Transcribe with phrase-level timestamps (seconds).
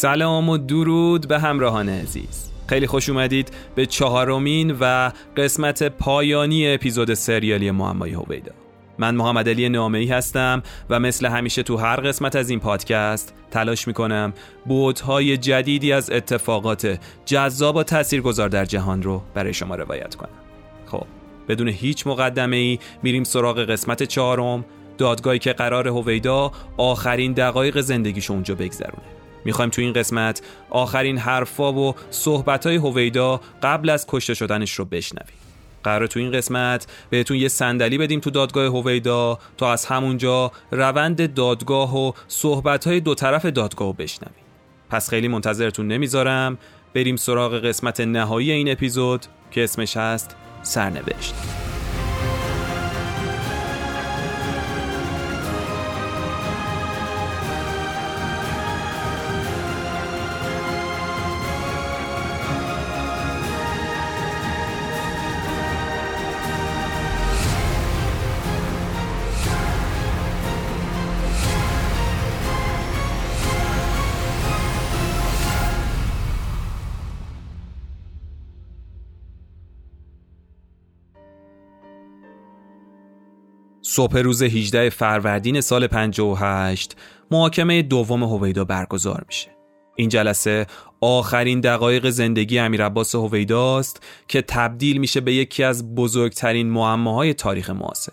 [0.00, 2.50] سلام و درود به همراهان عزیز.
[2.66, 8.52] خیلی خوش اومدید به چهارمین و قسمت پایانی اپیزود سریالی معمای هویدا.
[8.98, 13.88] من محمد علی نامعی هستم و مثل همیشه تو هر قسمت از این پادکست تلاش
[13.88, 14.32] می‌کنم
[14.64, 20.38] بودهای جدیدی از اتفاقات جذاب و تاثیرگذار در جهان رو برای شما روایت کنم.
[20.86, 21.06] خب
[21.48, 24.64] بدون هیچ مقدمه ای میریم سراغ قسمت چهارم
[24.98, 29.19] دادگاهی که قرار هویدا آخرین دقایق زندگیش اونجا بگذرونه.
[29.44, 35.34] می‌خوایم تو این قسمت آخرین حرفا و صحبتهای هویدا قبل از کشته شدنش رو بشنویم.
[35.84, 41.34] قرار تو این قسمت بهتون یه صندلی بدیم تو دادگاه هویدا تا از همونجا روند
[41.34, 44.44] دادگاه و صحبتهای دو طرف دادگاه رو بشنویم.
[44.90, 46.58] پس خیلی منتظرتون نمی‌ذارم.
[46.94, 51.34] بریم سراغ قسمت نهایی این اپیزود که اسمش هست سرنوشت.
[84.00, 86.96] صبح روز 18 فروردین سال 58
[87.30, 89.48] محاکمه دوم هویدا برگزار میشه.
[89.96, 90.66] این جلسه
[91.00, 97.70] آخرین دقایق زندگی امیر عباس هویداست که تبدیل میشه به یکی از بزرگترین معماهای تاریخ
[97.70, 98.12] معاصر.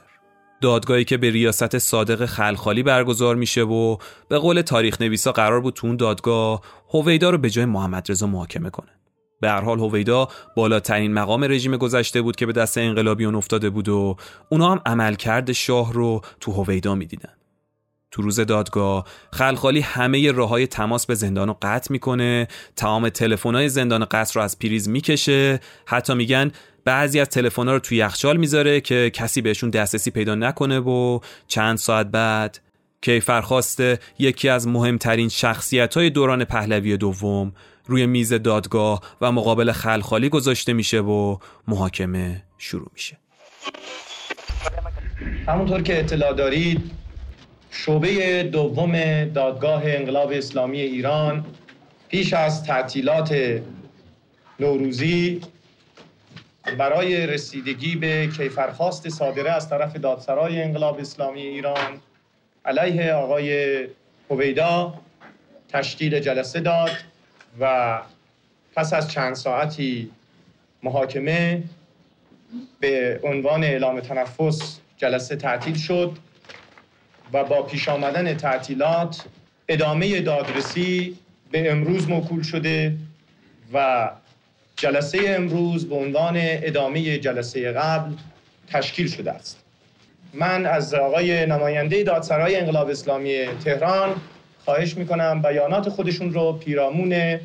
[0.61, 3.97] دادگاهی که به ریاست صادق خلخالی برگزار میشه و
[4.29, 8.27] به قول تاریخ نویسا قرار بود تو اون دادگاه هویدا رو به جای محمد رضا
[8.27, 8.96] محاکمه کنه.
[9.39, 13.89] به هر حال هویدا بالاترین مقام رژیم گذشته بود که به دست انقلابیون افتاده بود
[13.89, 14.15] و
[14.49, 17.33] اونا هم عملکرد شاه رو تو هویدا می‌دیدن.
[18.11, 24.05] تو روز دادگاه خلخالی همه راههای تماس به زندان رو قطع می‌کنه تمام تلفن‌های زندان
[24.05, 25.59] قصر رو از پریز می‌کشه.
[25.85, 26.51] حتی میگن
[26.85, 31.77] بعضی از تلفن‌ها رو تو یخچال می‌ذاره که کسی بهشون دسترسی پیدا نکنه و چند
[31.77, 32.59] ساعت بعد
[33.01, 37.53] کیفرخواسته یکی از مهمترین شخصیت های دوران پهلوی دوم
[37.87, 41.37] روی میز دادگاه و مقابل خلخالی گذاشته میشه و
[41.67, 43.17] محاکمه شروع میشه.
[45.47, 46.91] همونطور که اطلاع دارید
[47.71, 51.45] شعبه دوم دادگاه انقلاب اسلامی ایران
[52.09, 53.61] پیش از تعطیلات
[54.59, 55.41] نوروزی
[56.77, 62.01] برای رسیدگی به کیفرخواست صادره از طرف دادسرای انقلاب اسلامی ایران
[62.65, 63.87] علیه آقای
[64.29, 64.93] هویدا
[65.69, 66.91] تشکیل جلسه داد.
[67.59, 67.97] و
[68.75, 70.11] پس از چند ساعتی
[70.83, 71.63] محاکمه
[72.79, 76.11] به عنوان اعلام تنفس جلسه تعطیل شد
[77.33, 79.25] و با پیش آمدن تعطیلات
[79.67, 81.17] ادامه دادرسی
[81.51, 82.97] به امروز موکول شده
[83.73, 84.09] و
[84.75, 88.13] جلسه امروز به عنوان ادامه جلسه قبل
[88.67, 89.63] تشکیل شده است.
[90.33, 94.21] من از آقای نماینده دادسرای انقلاب اسلامی تهران
[94.67, 97.39] خواهش می‌کنم بیانات خودشون رو پیرامون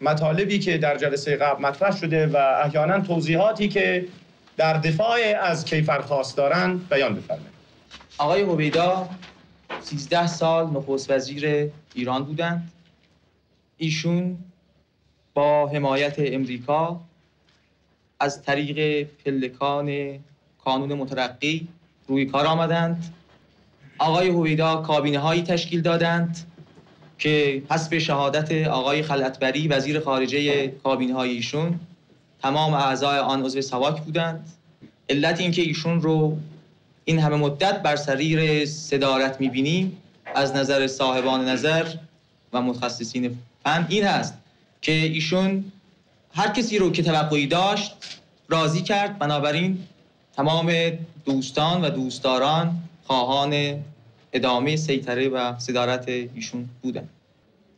[0.00, 4.06] مطالبی که در جلسه قبل مطرح شده و احیانا توضیحاتی که
[4.56, 7.52] در دفاع از کیفرخواست دارن بیان بفرمایید.
[8.18, 9.08] آقای هویدا
[9.80, 12.72] 13 سال نخست وزیر ایران بودند.
[13.76, 14.38] ایشون
[15.34, 17.00] با حمایت امریکا
[18.20, 20.18] از طریق پلکان
[20.64, 21.68] کانون مترقی
[22.08, 23.04] روی کار آمدند.
[23.98, 26.38] آقای هویدا کابینه هایی تشکیل دادند
[27.18, 31.80] که حسب شهادت آقای خلعتبری وزیر خارجه کابینه های ایشون
[32.42, 34.52] تمام اعضای آن عضو سواک بودند.
[35.08, 36.38] علت اینکه ایشون رو
[37.04, 39.96] این همه مدت بر سریر صدارت می‌بینیم
[40.34, 41.86] از نظر صاحبان نظر
[42.52, 44.34] و متخصصین فن این هست
[44.82, 45.64] که ایشون
[46.34, 47.94] هر کسی رو که توقعی داشت
[48.48, 49.18] راضی کرد.
[49.18, 49.78] بنابراین
[50.36, 50.72] تمام
[51.24, 53.84] دوستان و دوستداران خواهان
[54.32, 57.08] ادامه سیطره و صدارت ایشون بودن.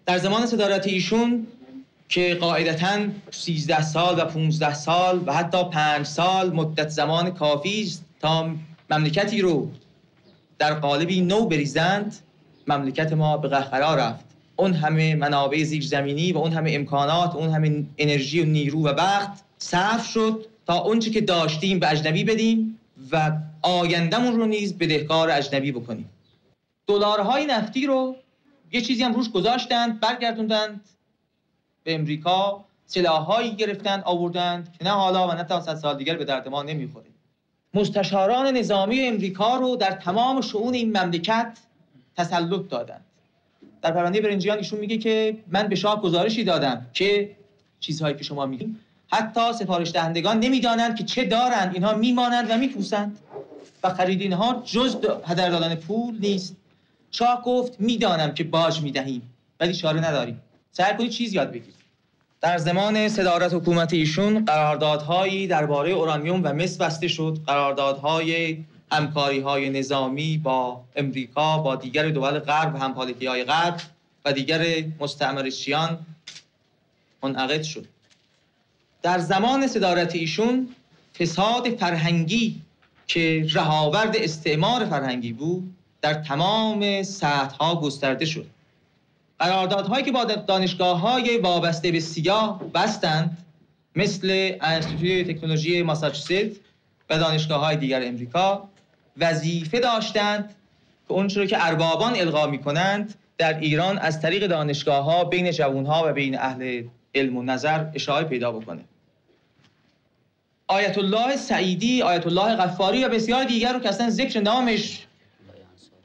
[0.07, 1.47] در زمان صدارت ایشون
[2.09, 2.99] که قاعدتا
[3.31, 8.51] 13 سال و 15 سال و حتی 5 سال مدت زمان کافی است تا
[8.91, 9.71] مملکتی رو
[10.59, 12.17] در قالبی نو بریزند
[12.67, 14.25] مملکت ما به قهقرا رفت.
[14.57, 19.29] اون همه منابع زیرزمینی و اون همه امکانات اون همه انرژی و نیرو و وقت
[19.59, 22.79] صرف شد تا اونچه که داشتیم به اجنبی بدیم
[23.13, 26.11] و آیندهمون رو نیز بدهکار اجنبی بکنیم.
[26.87, 28.17] دلارهای نفتی رو
[28.73, 30.81] یه چیزی هم روش گذاشتند برگردوندند.
[31.85, 36.25] به امریکا سلاحهایی گرفتند آوردند که نه حالا و نه تا صد سال دیگر به
[36.25, 37.07] درد ما نمی‌خوره.
[37.75, 41.59] مستشاران نظامی امریکا رو در تمام شعون این مملکت
[42.17, 43.05] تسلط دادند.
[43.83, 47.37] در پرونده برنجیان ایشون میگه که من به شاه گزارشی دادم که
[47.81, 48.77] چیزهایی که شما میگید
[49.13, 51.75] حتی سفارش دهندگان نمی‌دانند که چه دارند.
[51.75, 53.19] اینها میمانند و میپوسند.
[53.83, 56.57] و خرید اینها جز هدر دادن پول نیست.
[57.11, 59.23] شاه گفت می‌دانم که باج می‌دهیم
[59.61, 60.41] ولی چاره نداریم.
[60.73, 61.75] سعی کنید چیز یاد بگیرید.
[62.41, 67.39] در زمان صدارت حکومت ایشون قراردادهایی درباره اورانیوم و مس بسته شد.
[67.47, 68.59] قراردادهای
[68.93, 73.81] همکاری های نظامی با امریکا با دیگر دول غرب همپالکی های غرب
[74.25, 75.99] و دیگر مستعمرشیان
[77.23, 77.87] منعقد شد.
[79.03, 80.69] در زمان صدارت ایشون
[81.19, 82.61] فساد فرهنگی
[83.09, 88.47] که رهاورد استعمار فرهنگی بود در تمام سطح گسترده شد.
[89.39, 93.45] قراردادهایی که با دانشگاه های وابسته به سیاه بستند
[93.97, 96.61] مثل انستیتوی تکنولوژی ماساچوست
[97.11, 98.69] و دانشگاه های دیگر امریکا
[99.17, 100.55] وظیفه داشتند
[101.09, 105.87] که اون که اربابان القا می کنند در ایران از طریق دانشگاه ها بین جوان
[105.87, 106.83] ها و بین اهل
[107.15, 108.85] علم و نظر اشاعه پیدا بکنه.
[110.69, 115.07] آیت الله سعیدی آیت الله غفاری و بسیار دیگر رو که اصلا ذکر نامش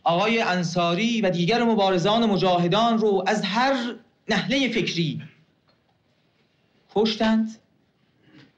[0.03, 3.95] آقای انصاری و دیگر مبارزان و مجاهدان رو از هر
[4.29, 5.21] نحله فکری
[6.95, 7.55] کشتند.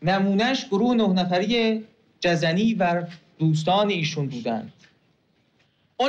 [0.02, 1.84] نمونش گروه نه نفری
[2.20, 3.04] جزنی و
[3.40, 4.74] دوستان ایشون بودند.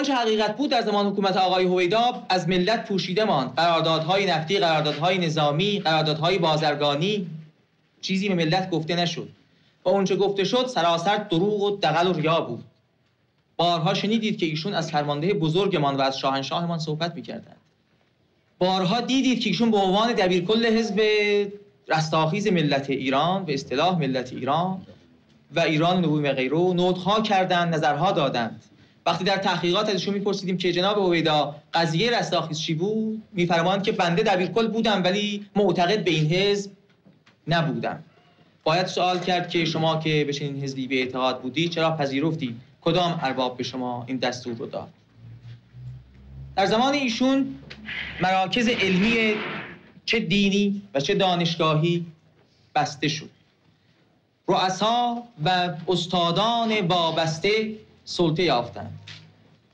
[0.06, 3.54] چه حقیقت بود در زمان حکومت آقای هویدا از ملت پوشیده ماند.
[3.54, 7.26] قراردادهای نفتی قراردادهای نظامی قراردادهای بازرگانی
[8.00, 9.28] چیزی به ملت گفته نشد.
[9.86, 12.64] و اونچه گفته شد سراسر دروغ و دقل و ریا بود.
[13.56, 17.56] بارها شنیدید که ایشون از فرمانده بزرگمان و از شاهنشاهمان صحبت می‌کردند.
[18.58, 21.00] بارها دیدید که ایشون به عنوان دبیرکل حزب
[21.88, 24.82] رستاخیز ملت ایران به اصطلاح ملت ایران
[25.54, 28.62] و ایران نبوی و غیره نوتها کردند نظرها دادند.
[29.06, 34.22] وقتی در تحقیقات ازشون میپرسیدیم که جناب اویدا قضیه رستاخیز چی بود؟ میفرمایند که بنده
[34.22, 36.70] دبیرکل بودم ولی معتقد به این حزب
[37.48, 38.04] نبودم.
[38.66, 43.20] باید سوال کرد که شما که به چنین حزبی به اعتقاد بودی چرا پذیرفتید کدام
[43.22, 44.88] ارباب به شما این دستور رو داد؟
[46.56, 47.58] در زمان ایشون
[48.20, 49.34] مراکز علمی
[50.04, 52.06] چه دینی و چه دانشگاهی
[52.74, 53.30] بسته شد.
[54.48, 57.74] رؤسا و استادان وابسته
[58.04, 58.98] سلطه یافتند.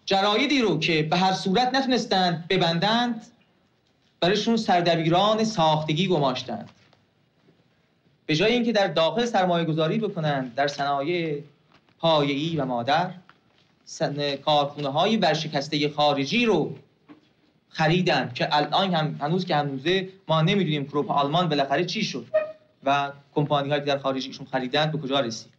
[0.06, 3.26] جرایدی رو که به هر صورت نتونستند ببندند
[4.20, 6.70] برایشون سردبیران ساختگی گماشتند.
[8.26, 11.42] به جای اینکه در داخل سرمایه گذاری بکنند در صنایع
[11.98, 13.10] پایه‌ای و مادر
[14.44, 16.76] کارخونه های ورشکسته خارجی رو
[17.69, 22.26] خریدن که الان هم هنوز که هنوزه ما نمی‌دونیم کروپ آلمان بالاخره چی شد
[22.84, 25.52] و کمپانی هایی در خارج ایشون خریدن به کجا رسید.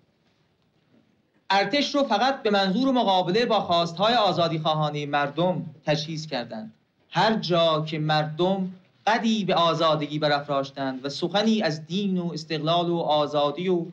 [1.49, 6.73] ارتش رو فقط به منظور مقابله با خواستهای آزادی خواهانی مردم تجهیز کردند.
[7.09, 8.71] هر جا که مردم
[9.07, 13.85] قدی به آزادگی برافراشتند و سخنی از دین و استقلال و آزادی و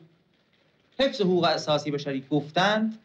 [0.99, 2.97] حفظ حقوق اساسی بشری گفتند.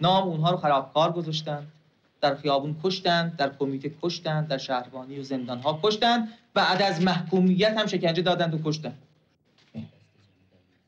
[0.00, 1.72] نام اونها رو خرابکار گذاشتند.
[2.20, 7.78] در خیابون کشتند در کمیته کشتند در شهربانی و زندان ها کشتند بعد از محکومیت
[7.78, 8.98] هم شکنجه دادند و کشتند.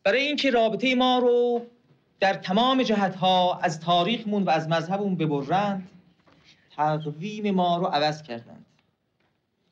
[0.04, 1.66] برای اینکه رابطه ما رو
[2.21, 5.90] در تمام جهت ها از تاریخمون و از مذهبمون ببرند
[6.76, 8.63] تقویم ما رو عوض کردند.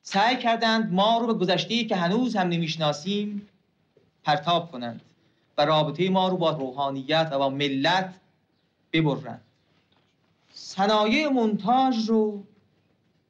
[0.03, 3.47] سعی کردند ما رو به گذشته که هنوز هم نمی‌شناسیم
[4.23, 5.01] پرتاب کنند
[5.57, 8.13] و رابطه ما رو با روحانیت و با ملت
[8.93, 9.41] ببرند.
[10.53, 12.43] صنایع مونتاژ رو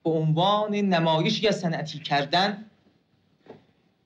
[0.04, 2.66] به عنوان نمایشی از صنعتی کردن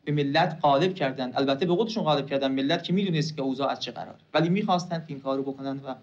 [0.05, 3.79] به ملت غالب کردن البته به خودشون غالب کردن ملت که می‌دونست که اوضاع از
[3.79, 5.95] چه قرار ولی می‌خواستند که این کارو بکنن و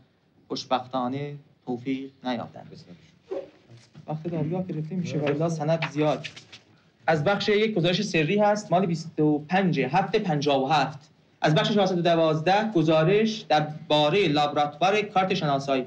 [0.49, 2.71] خوشبختانه توفیق نیافتند.
[4.09, 6.27] وقت دارویا گرفته میشه و سند زیاد.
[7.07, 13.67] از بخش یک گزارش سری هست مال 25 هفته 57 از بخش 412 گزارش در
[13.89, 15.85] باره لابراتوار کارت شناسایی.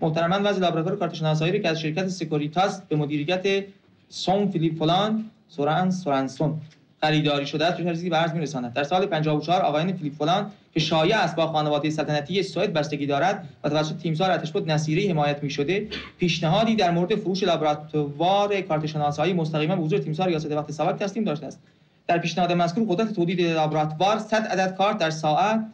[0.00, 3.64] محترما وضع لابراتوار کارت شناسایی که از شرکت سکوریتاس به مدیریت
[4.08, 6.60] سون فیلیپ فلان سوران سورانسون.
[7.06, 8.72] خریداری شده است چیزی به عرض میرساند.
[8.72, 13.48] در سال 54 آقایان فیلیپ فلان که شایع است با خانواده سلطنتی سوئد بستگی دارد
[13.64, 19.32] و توسط تیمسار ارتشبد نصیری حمایت می شده پیشنهادی در مورد فروش لابراتوار کارت شناسایی
[19.32, 21.60] مستقیما به حضور تیمسار ریاست وقت سابق تسلیم داشته است.
[22.06, 25.66] در پیشنهاد مذکور قدرت تولید لابراتوار 100 عدد کارت در ساعت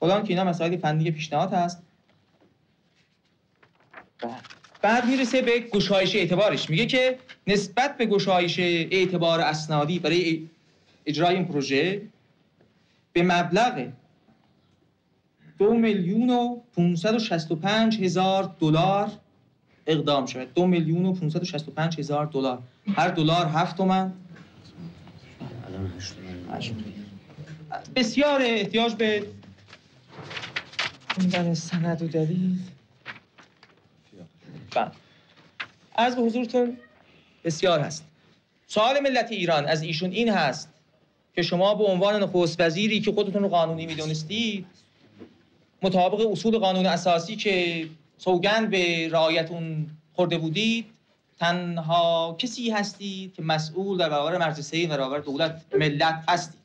[0.00, 1.82] فلان که اینا مسائل فنی پیشنهاد هست.
[4.84, 10.48] بعد می‌رسه به گشایش اعتبارش میگه که نسبت به گشایش اعتبار اسنادی برای
[11.06, 12.02] اجرای این پروژه
[13.12, 13.88] به مبلغ
[15.58, 19.10] دو میلیون و 565 هزار دلار
[19.86, 20.54] اقدام شود.
[20.54, 22.58] دو میلیون و 565 هزار دلار.
[22.96, 24.12] هر دلار هفت تومن.
[27.96, 29.26] بسیار احتیاج به
[31.54, 32.58] سند و دلیل
[34.74, 34.90] بله.
[35.94, 36.76] از به حضورتون
[37.44, 38.04] بسیار هست.
[38.66, 40.68] سوال ملت ایران از ایشون این هست
[41.34, 44.66] که شما به عنوان نخست وزیری که خودتون رو قانونی می‌دونستید
[45.82, 47.86] مطابق اصول قانون اساسی که
[48.18, 50.86] سوگند به رعایت اون خورده بودید
[51.38, 56.60] تنها کسی هستید که مسئول در برابر مجلسه و برابر دولت ملت هستید.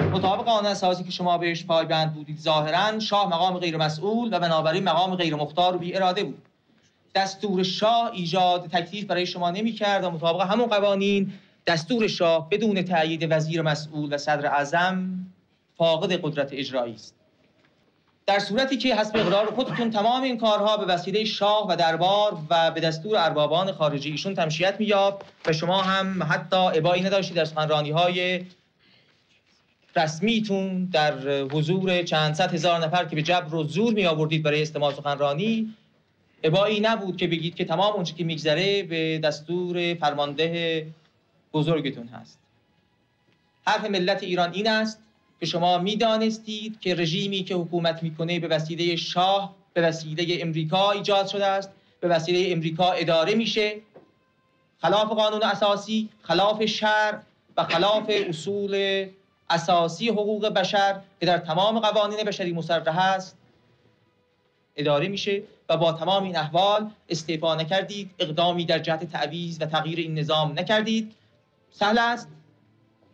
[0.00, 4.84] مطابق قانون اساسی که شما بهش پایبند بودید ظاهرا شاه مقام غیر مسئول و بنابراین
[4.84, 6.42] مقام غیر مختار و بی اراده بود.
[7.14, 11.32] دستور شاه ایجاد تکلیف برای شما نمی کرد و مطابق همون قوانین
[11.66, 15.26] دستور شاه بدون تأیید وزیر مسئول و صدر اعظم
[15.76, 17.14] فاقد قدرت اجرایی است.
[18.26, 22.70] در صورتی که حسب اقرار خودتون تمام این کارها به وسیله شاه و دربار و
[22.70, 27.90] به دستور اربابان خارجی ایشون تمشیت مییافت و شما هم حتی ابایی نداشتید در سخنرانی
[27.90, 28.44] های
[29.96, 31.18] رسمیتون در
[31.52, 35.74] حضور چند صد هزار نفر که به جبر و زور می آوردید برای استماع سخنرانی
[36.42, 40.86] ابایی نبود که بگید که تمام اونچه که میگذره به دستور فرمانده
[41.52, 42.38] بزرگتون هست.
[43.66, 45.02] حرف ملت ایران این است
[45.40, 51.26] که شما می‌دانستید که رژیمی که حکومت می‌کنه به وسیله شاه به وسیله امریکا ایجاد
[51.26, 51.70] شده است
[52.00, 53.76] به وسیله امریکا اداره میشه.
[54.82, 57.18] خلاف قانون اساسی خلاف شرع
[57.56, 59.06] و خلاف اصول
[59.50, 63.36] اساسی حقوق بشر که در تمام قوانین بشری مصرح است
[64.76, 65.42] اداره میشه.
[65.70, 70.58] و با تمام این احوال استعفا نکردید اقدامی در جهت تعویض و تغییر این نظام
[70.58, 71.14] نکردید.
[71.70, 72.28] سهل است.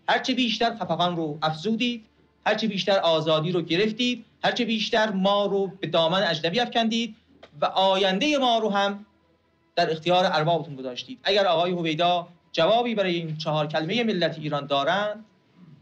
[0.09, 2.05] هرچه بیشتر خفقان رو افزودید
[2.47, 7.17] هرچه بیشتر آزادی رو گرفتید هرچه بیشتر ما رو به دامن اجنبی افکندید
[7.61, 9.07] و آینده ما رو هم
[9.77, 11.19] در اختیار اربابتون گذاشتید.
[11.23, 15.25] اگر آقای هویدا جوابی برای این چهار کلمه ملت ایران دارند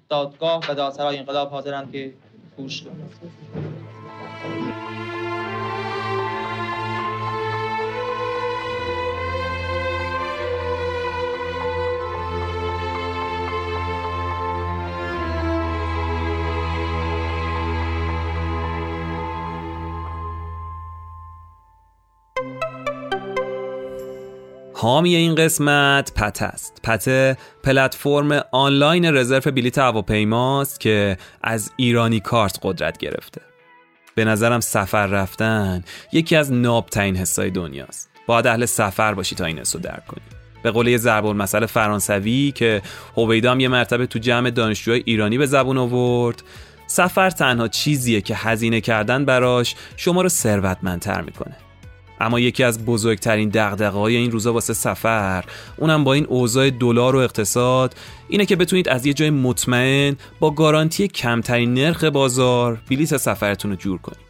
[0.08, 2.12] دادگاه و دادسرای انقلاب حاضرند که
[2.56, 3.10] گوش کنند.
[24.76, 26.80] حامی این قسمت پته است.
[26.82, 33.40] پته پلتفرم آنلاین رزرو بلیت هواپیماست که از ایرانی کارت قدرت گرفته.
[34.14, 38.10] به نظرم سفر رفتن یکی از نابترین حسای دنیاست.
[38.26, 40.22] باید اهل سفر باشی تا این حسو درک کنی.
[40.62, 42.82] به قول ضرب المثل فرانسوی که
[43.16, 46.42] هویدام یه مرتبه تو جمع دانشجوهای ایرانی به زبون آورد
[46.86, 51.56] سفر تنها چیزیه که هزینه کردن براش شما رو ثروتمندتر می‌کنه.
[52.20, 55.44] اما یکی از بزرگترین دغدغه‌های این روزا واسه سفر
[55.76, 57.94] اونم با این اوضاع دلار و اقتصاد
[58.28, 63.76] اینه که بتونید از یه جای مطمئن با گارانتی کمترین نرخ بازار بلیت سفرتون رو
[63.76, 64.24] جور کنید.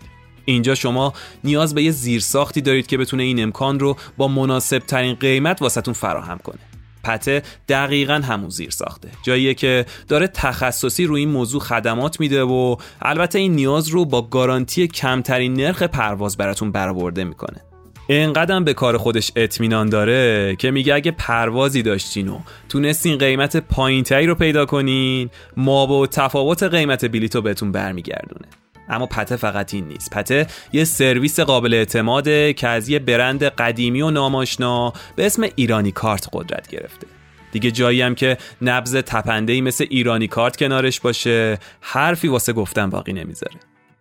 [0.45, 1.13] اینجا شما
[1.45, 5.95] نیاز به یه زیرساختی دارید که بتونه این امکان رو با مناسب ترین قیمت واسهتون
[5.95, 6.59] فراهم کنه.
[7.05, 12.77] پته دقیقا همون زیر ساخته جاییه که داره تخصصی روی این موضوع خدمات میده و
[13.03, 17.74] البته این نیاز رو با گارانتی کمترین نرخ پرواز براتون برآورده می‌کنه.
[18.09, 24.27] انقدر به کار خودش اطمینان داره که میگه اگه پروازی داشتین و تونستین قیمت پایینتری
[24.27, 28.47] رو پیدا کنین ما با تفاوت قیمت بلیط رو بهتون برمیگردونه.
[28.89, 30.11] اما پته فقط این نیست.
[30.11, 35.93] پته یه سرویس قابل اعتماده که از یه برند قدیمی و ناماشنا به اسم ایرانی
[35.93, 37.07] کارت قدرت گرفته.
[37.53, 43.13] دیگه جایی هم که نبض تپنده مثل ایرانی کارت کنارش باشه حرفی واسه گفتن باقی
[43.13, 43.57] نمی‌ذاره.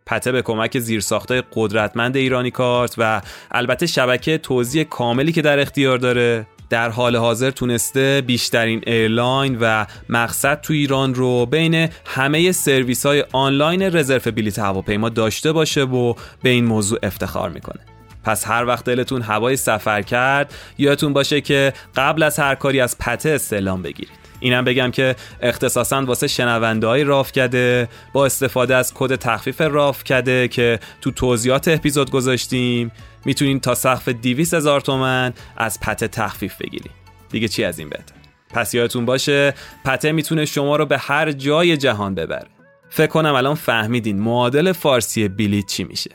[0.06, 5.98] پته به کمک زیرساختای قدرتمند ایرانی کارت و البته شبکه توزیع کاملی که در اختیار
[5.98, 6.48] داره.
[6.70, 13.26] در حال حاضر تونسته بیشترین airline و مقصد تو ایران رو بین همه سرویس های
[13.32, 17.80] آنلاین رزرو بلیت هواپیما داشته باشه و به این موضوع افتخار می‌کنه.
[18.24, 22.98] پس هر وقت دلتون هوای سفر کرد یادتون باشه که قبل از هر کاری از
[22.98, 24.23] پته استعلام بگیرید.
[24.44, 30.04] اینم بگم که اختصاصا واسه شنونده های راف کده با استفاده از کد تخفیف راف
[30.04, 32.92] کده که تو توضیحات اپیزود گذاشتیم.
[33.26, 36.92] می‌تونین تا سقف 200 هزار تومن از پته تخفیف بگیریم
[37.30, 38.16] دیگه چی از این بهتر؟
[38.50, 39.54] پس یادتون باشه
[39.86, 42.48] پته می‌تونه شما رو به هر جای جهان ببره.
[42.90, 46.12] فکر کنم الان فهمیدین معادل فارسی بلیت چی میشه.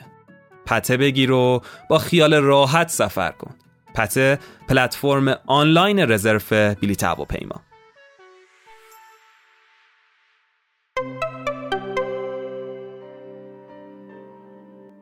[0.66, 3.54] پته بگیر و با خیال راحت سفر کن.
[3.94, 7.67] پته پلتفرم آنلاین رزرو بلیت هواپیما.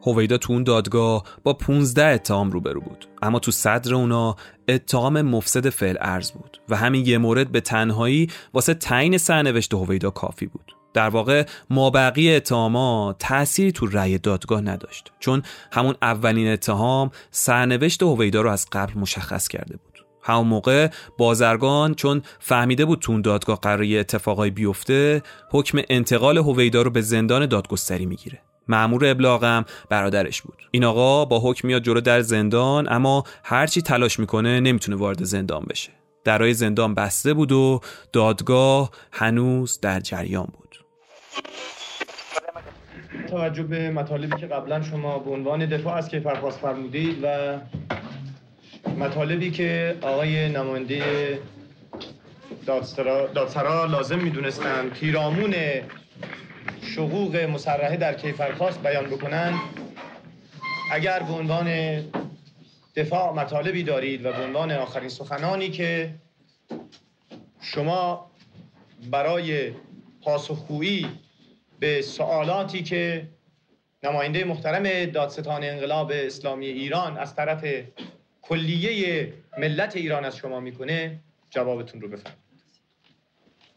[0.06, 3.08] هویدا تو اون دادگاه با 15 اتهام روبرو بود.
[3.22, 4.36] اما تو صدر اونا
[4.68, 10.10] اتهام مفسد فعل ارز بود و همین یه مورد به تنهایی واسه تعیین سرنوشت هویدا
[10.10, 10.72] کافی بود.
[10.94, 18.40] در واقع مابقی اتهامات تأثیری تو رأی دادگاه نداشت چون همون اولین اتهام سرنوشت هویدا
[18.40, 20.06] رو از قبل مشخص کرده بود.
[20.22, 26.82] همون موقع بازرگان چون فهمیده بود تو اون دادگاه قراری اتفاقای بیفته حکم انتقال هویدا
[26.82, 28.42] رو به زندان دادگستری می‌گیره.
[28.68, 30.68] معمور ابلاغم برادرش بود.
[30.70, 35.64] این آقا با حکم میاد جلو در زندان اما هرچی تلاش می‌کنه نمی‌تونه وارد زندان
[35.70, 35.90] بشه.
[36.24, 37.80] درای زندان بسته بود و
[38.12, 40.76] دادگاه هنوز در جریان بود.
[43.30, 47.58] توجه به مطالبی که قبلا شما به عنوان دفاع از کیفرخواست فرمودید و
[48.98, 51.38] مطالبی که آقای نماینده
[53.34, 55.54] دادسرا لازم می‌دونستند پیرامون
[56.82, 59.54] شقوق مسرحه در کیفرخواست بیان بکنند
[60.92, 61.68] اگر به عنوان
[62.96, 66.14] دفاع مطالبی دارید و به عنوان آخرین سخنانی که
[67.60, 68.30] شما
[69.10, 69.70] برای
[70.22, 71.06] پاسخگویی
[71.80, 73.28] به سوالاتی که
[74.02, 77.64] نماینده محترم دادستان انقلاب اسلامی ایران از طرف
[78.42, 81.20] کلیه ملت ایران از شما می‌کنه
[81.50, 82.46] جوابتون رو بفرمایید.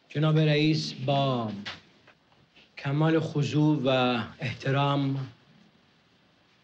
[0.10, 1.52] جناب رئیس با
[2.84, 5.28] کمال خضوع و احترام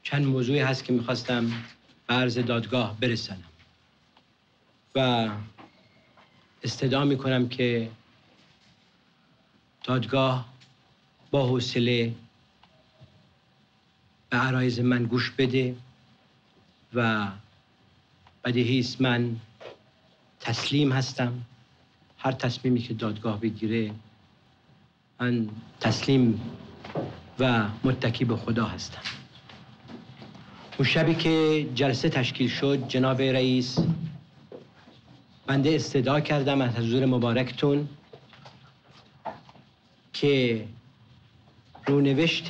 [0.04, 1.48] چند موضوعی هست که می‌خواستم
[2.08, 3.44] به عرض دادگاه برسنم
[4.96, 5.30] و
[6.64, 7.90] استدعا می‌کنم که
[9.84, 10.46] دادگاه
[11.32, 12.14] با حوصله
[14.30, 15.76] به عرایز من گوش بده
[16.94, 17.28] و
[18.44, 19.36] بدیهی من
[20.40, 21.42] تسلیم هستم.
[22.18, 23.94] هر تصمیمی که دادگاه بگیره
[25.20, 25.50] من
[25.80, 26.42] تسلیم
[27.40, 29.02] و متکی به خدا هستم.
[30.78, 33.80] اون شبی که جلسه تشکیل شد جناب رئیس
[35.48, 37.90] بنده استدعا کردم از حضور مبارکتون
[40.14, 40.66] که
[41.88, 42.48] رونوشت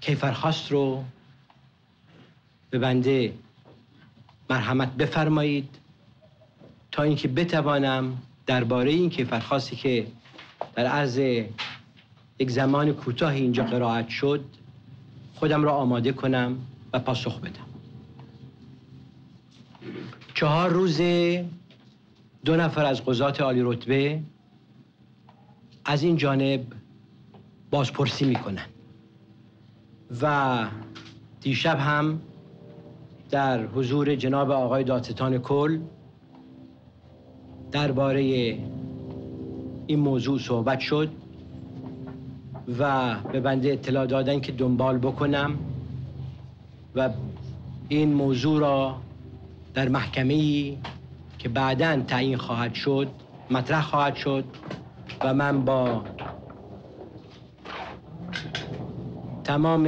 [0.00, 1.04] کیفرخواست رو
[2.70, 3.34] به بنده
[4.50, 5.68] مرحمت بفرمایید
[6.92, 10.06] تا اینکه بتوانم درباره این کیفرخواستی که
[10.74, 11.18] در عرض
[12.38, 14.44] یک زمان کوتاه اینجا قرائت شد
[15.34, 16.58] خودم را آماده کنم
[16.92, 17.66] و پاسخ بدم.
[20.34, 21.00] چهار روز
[22.44, 24.20] دو نفر از قضات عالی رتبه
[25.84, 26.64] از این جانب
[27.70, 28.66] بازپرسی می‌کنن.
[30.20, 30.66] و
[31.40, 32.20] دیشب هم
[33.30, 35.78] در حضور جناب آقای دادستان کل
[37.72, 38.20] درباره
[39.86, 41.08] این موضوع صحبت شد
[42.78, 45.58] و به بنده اطلاع دادن که دنبال بکنم
[46.94, 47.10] و
[47.88, 48.96] این موضوع را
[49.74, 50.76] در محکمه
[51.38, 53.08] که بعدا تعیین خواهد شد
[53.50, 54.44] مطرح خواهد شد
[55.20, 56.04] و من با
[59.44, 59.84] تمام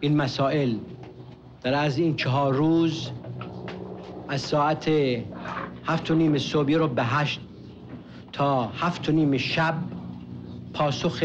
[0.00, 0.74] این مسائل
[1.62, 3.10] در از این چهار روز
[4.28, 4.90] از ساعت
[5.86, 7.40] هفت و نیم صبح رو به هشت
[8.32, 9.74] تا هفت و نیم شب
[10.74, 11.24] پاسخ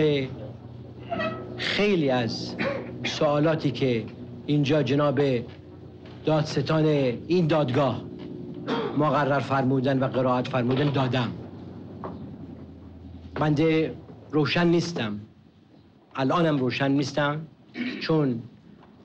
[1.58, 2.56] خیلی از
[3.04, 4.06] سوالاتی که
[4.46, 5.22] اینجا جناب
[6.26, 8.02] دادستان این دادگاه
[8.98, 11.32] مقرر فرمودن و قرائت فرمودن دادم.
[13.36, 13.96] بنده
[14.32, 15.20] روشن نیستم.
[16.16, 17.42] الانم روشن نیستم
[18.02, 18.42] چون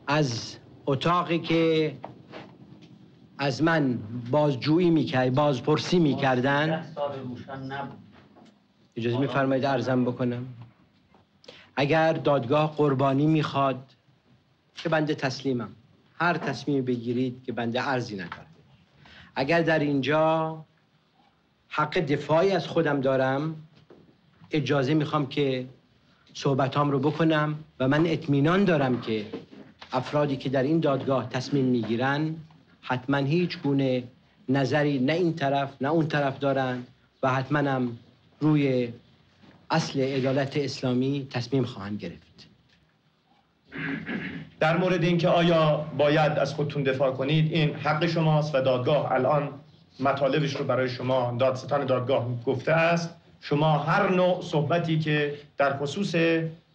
[0.07, 1.93] از اتاقی که
[3.39, 3.99] از من
[4.31, 6.87] بازجویی می‌کرد بازپرسی می‌کردن.
[8.97, 10.47] اجازه میفرمایید ارزم بکنم.
[11.77, 13.91] اگر دادگاه قربانی می‌خواد
[14.75, 15.69] که بنده تسلیمم.
[16.19, 18.47] هر تصمیمی بگیرید که بنده ارزی ندارم
[19.35, 20.65] اگر در اینجا
[21.69, 23.57] حق دفاعی از خودم دارم
[24.51, 25.67] اجازه می‌خوام که
[26.35, 29.27] صحبتام رو بکنم و من اطمینان دارم که
[29.93, 32.35] افرادی که در این دادگاه تصمیم می‌گیرن
[32.89, 34.03] حتما هیچ گونه
[34.49, 36.83] نظری نه این طرف نه اون طرف دارن
[37.23, 37.99] و حتما هم
[38.41, 38.89] روی
[39.71, 42.47] اصل عدالت اسلامی تصمیم خواهند گرفت.
[44.61, 49.49] در مورد اینکه آیا باید از خودتون دفاع کنید این حق شماست و دادگاه الان
[50.01, 53.15] مطالبش رو برای شما دادستان دادگاه گفته است.
[53.41, 56.15] شما هر نوع صحبتی که در خصوص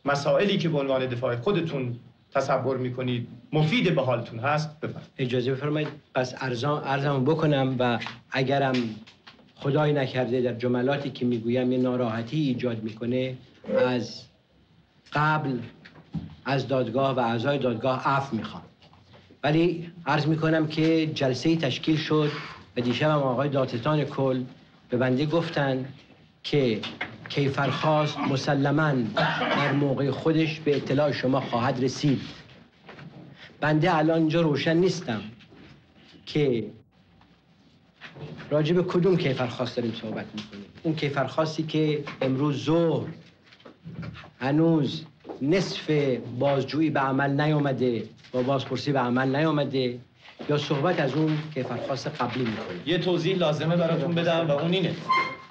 [0.06, 2.00] مسائلی که به عنوان دفاع خودتون
[2.34, 5.10] تصور می‌کنید مفید به حالتون هست بفرمایید.
[5.18, 5.88] اجازه بفرمایید.
[6.16, 6.36] پس
[6.86, 8.00] ارزم بکنم و
[8.32, 8.76] اگرم
[9.56, 13.38] خدای نکرده در جملاتی که می‌گویم یه ناراحتی ایجاد می‌کنه
[13.88, 14.22] از
[15.14, 15.58] قبل
[16.46, 18.64] از دادگاه و اعضای دادگاه عفو می‌خوام.
[19.44, 22.32] ولی عرض می‌کنم که جلسه تشکیل شد
[22.78, 24.44] و دیشب هم آقای دادستان کل
[24.90, 25.86] به بنده گفتن
[26.44, 26.80] که
[27.30, 28.92] کیفرخواست مسلما
[29.56, 32.22] در موقع خودش به اطلاع شما خواهد رسید.
[33.62, 35.22] بنده الان اینجا روشن نیستم
[36.26, 36.66] که
[38.50, 43.08] راجع به کدوم کیفرخواست داریم صحبت می‌کنیم؟ اون کیفرخواستی که امروز ظهر
[44.40, 45.06] هنوز
[45.42, 45.92] نصف
[46.40, 50.00] بازجویی به عمل نیامده و بازپرسی به عمل نیامده
[50.50, 54.96] یا صحبت از اون کیفرخواست قبلی می‌کنیم؟ یه توضیح لازمه براتون بدم و اون اینه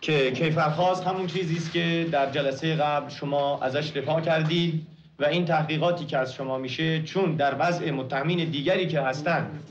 [0.00, 4.86] که کیفرخواست همون چیزی است که در جلسه قبل شما ازش دفاع کردید.
[5.20, 9.62] و این تحقیقاتی که از شما میشه چون در وضع متهمین دیگری که هستند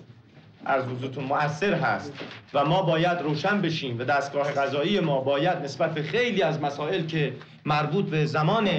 [0.65, 2.13] از حضورتون مؤثر هست
[2.53, 7.05] و ما باید روشن بشیم و دستگاه قضایی ما باید نسبت به خیلی از مسائل
[7.05, 7.33] که
[7.65, 8.69] مربوط به زمان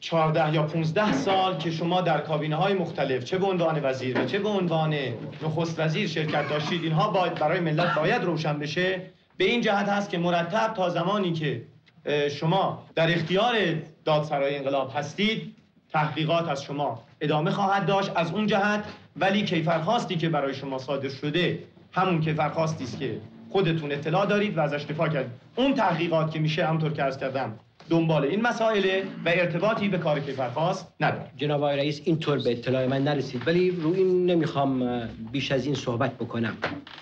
[0.00, 4.24] 14 یا 15 سال که شما در کابینه های مختلف چه به عنوان وزیر و
[4.24, 4.94] چه به عنوان
[5.42, 9.00] نخست وزیر شرکت داشتید اینها باید برای ملت باید روشن بشه.
[9.36, 11.62] به این جهت هست که مرتب تا زمانی که
[12.30, 13.54] شما در اختیار
[14.04, 15.61] دادسرای انقلاب هستید
[15.92, 18.84] تحقیقات از شما ادامه خواهد داشت از اون جهت
[19.16, 21.58] ولی کیفرخواستی که برای شما صادر شده
[21.92, 26.66] همون کیفرخواستی است که خودتون اطلاع دارید و ازش دفاع کردید اون تحقیقات که میشه
[26.66, 27.52] همطور که عرض کردم
[27.90, 32.86] دنبال این مسائله و ارتباطی به کار کیفرخواست نداره جناب آقای رئیس اینطور به اطلاع
[32.86, 35.00] من نرسید ولی رو این نمی‌خوام
[35.32, 36.56] بیش از این صحبت بکنم.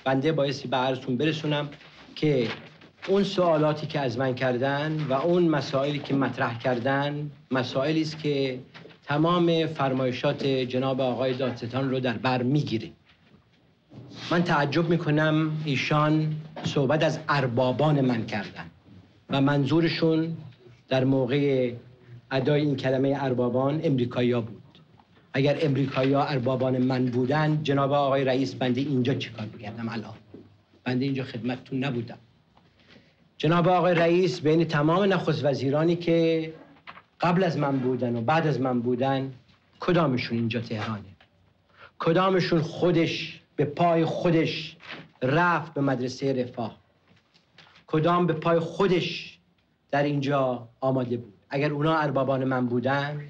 [0.04, 1.68] بنده بایستی به عرضتون برسونم
[2.16, 2.48] که
[3.08, 8.58] اون سوالاتی که از من کردن و اون مسائلی که مطرح کردن مسائلی است که
[9.04, 12.90] تمام فرمایشات جناب آقای دادستان رو در بر می‌گیره.
[14.30, 18.66] من تعجب می‌کنم ایشان صحبت از اربابان من کردن
[19.30, 20.36] و منظورشون
[20.88, 21.72] در موقع
[22.30, 24.62] ادای این کلمه اربابان امریکایی بود.
[25.32, 30.14] اگر امریکایی اربابان من بودن جناب آقای رئیس بنده اینجا چیکار بگردم الان؟
[30.84, 32.18] بنده اینجا خدمتتون نبودم.
[33.40, 36.52] جناب آقای رئیس بین تمام نخست وزیرانی که
[37.20, 39.32] قبل از من بودن و بعد از من بودن
[39.80, 41.04] کدامشون اینجا تهرانه؟
[41.98, 44.76] کدامشون خودش به پای خودش
[45.22, 46.76] رفت به مدرسه رفاه؟
[47.86, 49.38] کدام به پای خودش
[49.90, 53.20] در اینجا آماده بود؟ اگر اونا اربابان من بودن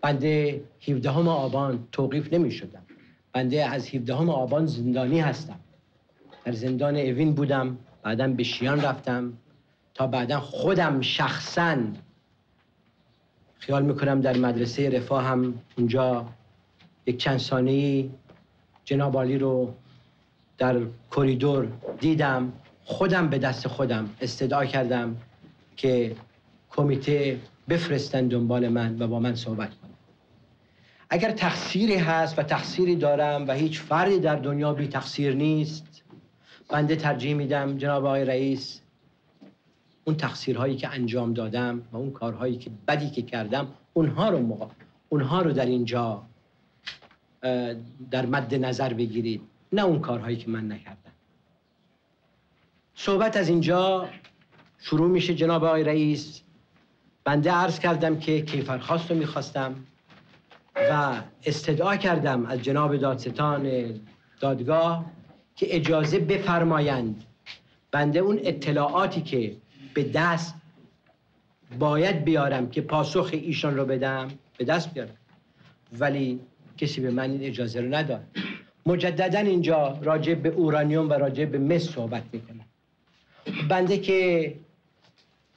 [0.00, 2.82] بنده 17 آبان توقیف نمی شدم
[3.32, 5.60] بنده از 17 آبان زندانی هستم.
[6.44, 7.78] در زندان اوین بودم.
[8.02, 9.32] بعدا به شیان رفتم
[9.94, 11.76] تا بعدا خودم شخصا
[13.58, 16.26] خیال می‌کنم در مدرسه رفاه هم اونجا
[17.06, 18.10] یک چند ثانیه
[18.84, 19.74] جناب عالی رو
[20.58, 21.68] در کریدور
[22.00, 22.52] دیدم.
[22.84, 25.16] خودم به دست خودم استدعا کردم
[25.76, 26.16] که
[26.70, 29.90] کمیته بفرستن دنبال من و با من صحبت کنن
[31.10, 35.91] اگر تقصیری هست و تقصیری دارم و هیچ فردی در دنیا بی تقصیر نیست
[36.72, 38.80] بنده ترجیح میدم جناب آقای رئیس
[40.04, 44.70] اون تقصیرهایی که انجام دادم و اون کارهایی که بدی که کردم اونها رو مقا...
[45.08, 46.22] اونها رو در اینجا
[48.10, 49.40] در مد نظر بگیرید
[49.72, 51.12] نه اون کارهایی که من نکردم.
[52.94, 54.08] صحبت از اینجا
[54.78, 56.42] شروع میشه جناب آقای رئیس.
[57.24, 59.74] بنده عرض کردم که کیفرخواست رو می‌خواستم
[60.76, 63.70] و استدعا کردم از جناب دادستان
[64.40, 65.04] دادگاه
[65.56, 67.24] که اجازه بفرمایند.
[67.90, 69.56] بنده اون اطلاعاتی که
[69.94, 70.54] به دست
[71.78, 75.16] باید بیارم که پاسخ ایشان رو بدم به دست بیارم.
[75.98, 76.40] ولی
[76.78, 78.24] کسی به من این اجازه رو نداد.
[78.86, 82.64] مجددا اینجا راجع به اورانیوم و راجع به مس صحبت می‌کنم.
[83.68, 84.54] بنده که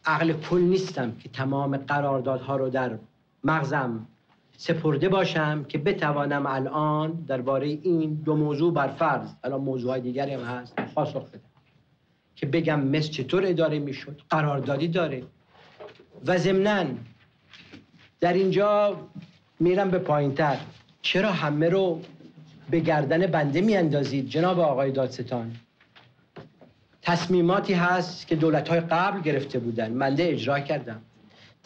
[0.05, 2.97] عقل کل نیستم که تمام قراردادها رو در
[3.43, 4.08] مغزم
[4.57, 10.43] سپرده باشم که بتوانم الان درباره این دو موضوع بر فرض الان موضوع دیگری هم
[10.43, 11.39] هست پاسخ بدم.
[12.35, 15.23] که بگم مس چطور اداره می‌شد قراردادی داره.
[16.25, 16.85] و ضمنا
[18.19, 18.97] در اینجا
[19.59, 20.57] میرم به پایین تر
[21.01, 22.01] چرا همه رو
[22.69, 25.55] به گردن بنده میاندازید جناب آقای دادستان؟
[27.01, 29.99] تصمیماتی هست که دولت های قبل گرفته بودن.
[29.99, 31.01] بنده اجرا کردم.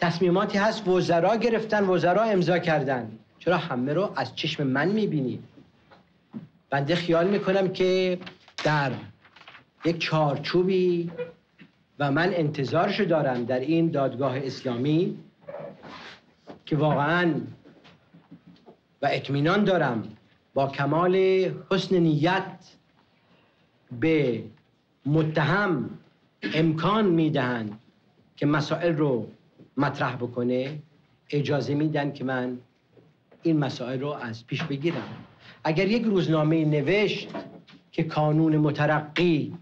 [0.00, 3.10] تصمیماتی هست وزرا گرفتن وزرا امضا کردن.
[3.38, 5.44] چرا همه رو از چشم من می‌بینید
[6.70, 8.18] بنده خیال می‌کنم که
[8.64, 8.92] در
[9.84, 11.10] یک چارچوبی
[11.98, 15.18] و من انتظارشو دارم در این دادگاه اسلامی
[16.66, 17.34] که واقعا
[19.02, 20.02] و اطمینان دارم
[20.54, 21.16] با کمال
[21.70, 22.56] حسن نیت
[24.00, 24.42] به
[25.06, 25.90] متهم
[26.42, 27.78] امکان می‌دهند
[28.36, 29.26] که مسائل رو
[29.80, 30.78] مطرح بکنه
[31.30, 32.58] اجازه میدن که من
[33.42, 35.08] این مسائل رو از پیش بگیرم.
[35.64, 37.28] اگر یک روزنامه نوشت
[37.92, 39.54] که کانون مترقی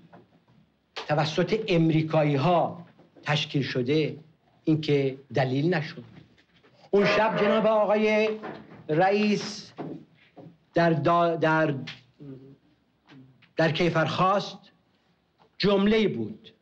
[1.09, 2.87] توسط امریکایی ها
[3.23, 4.17] تشکیل شده
[4.65, 6.05] این که دلیل نشد.
[6.91, 8.29] اون شب جناب آقای
[8.89, 9.73] رئیس
[10.75, 11.75] در, در,
[13.57, 14.59] در کیفرخواست
[15.59, 16.53] جمله بود.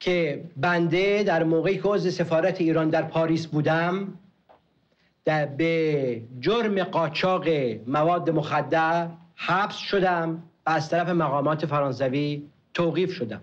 [0.00, 4.18] که بنده در موقعی که عضو سفارت ایران در پاریس بودم
[5.24, 7.48] در به جرم قاچاق
[7.86, 12.42] مواد مخدر حبس شدم و از طرف مقامات فرانسوی
[12.74, 13.40] توقیف شدم.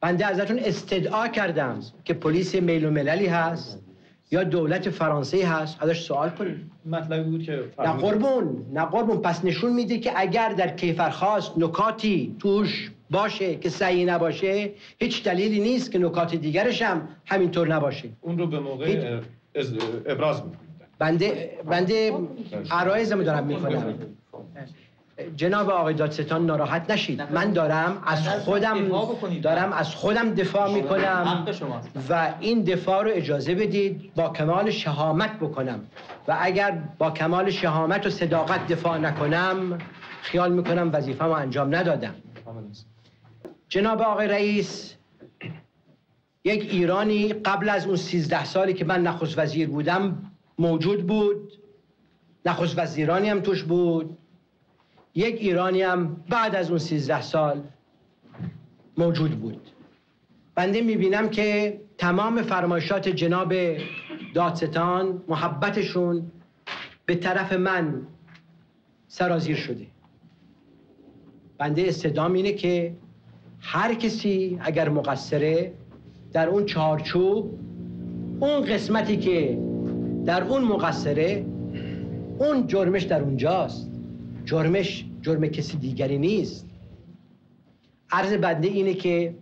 [0.00, 3.82] بنده ازتون استدعا کردم که پلیس میل و مللی هست
[4.30, 5.82] یا دولت فرانسه هست.
[5.82, 6.56] ازش سوال کنید.
[6.86, 9.22] مطلبی بود که نه قربون نه قربون.
[9.22, 15.60] پس نشون میده که اگر در کیفرخواست نکاتی توش باشه که صحیح نباشه هیچ دلیلی
[15.60, 18.08] نیست که نکات دیگرش هم همینطور نباشه.
[18.20, 19.20] اون رو به موقع
[20.06, 20.70] ابراز می‌کنید.
[20.98, 22.12] بنده بنده
[22.70, 23.94] عرایزمو دارم می‌کنم
[25.36, 27.22] جناب آقای دادستان ناراحت نشید.
[27.22, 28.78] من دارم از خودم
[29.42, 31.46] دارم از خودم دفاع می‌کنم
[32.10, 35.80] و این دفاع رو اجازه بدید با کمال شهامت بکنم.
[36.28, 39.78] و اگر با کمال شهامت و صداقت دفاع نکنم
[40.22, 42.14] خیال می‌کنم وظیفه انجام ندادم.
[43.70, 44.94] جناب آقای رئیس
[46.44, 51.52] یک ایرانی قبل از اون سیزده سالی که من نخست وزیر بودم موجود بود
[52.46, 54.18] نخست وزیرانی هم توش بود.
[55.14, 57.62] یک ایرانی هم بعد از اون سیزده سال
[58.98, 59.70] موجود بود.
[60.54, 63.54] بنده می‌بینم که تمام فرمایشات جناب
[64.34, 66.32] دادستان محبتشون
[67.06, 68.06] به طرف من
[69.08, 69.86] سرازیر شده.
[71.58, 72.96] بنده استدام اینه که
[73.60, 75.72] هر کسی اگر مقصره
[76.32, 77.58] در اون چارچوب
[78.40, 79.58] اون قسمتی که
[80.26, 81.46] در اون مقصره
[82.38, 83.90] اون جرمش در اونجاست.
[84.44, 86.66] جرمش جرم کسی دیگری نیست.
[88.10, 89.34] عرض بنده اینه که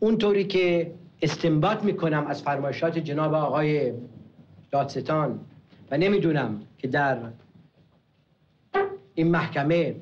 [0.00, 3.92] اونطوری که استنباط می‌کنم از فرمایشات جناب آقای
[4.70, 5.40] دادستان
[5.90, 7.18] و نمی‌دونم که در
[9.14, 9.94] این محکمه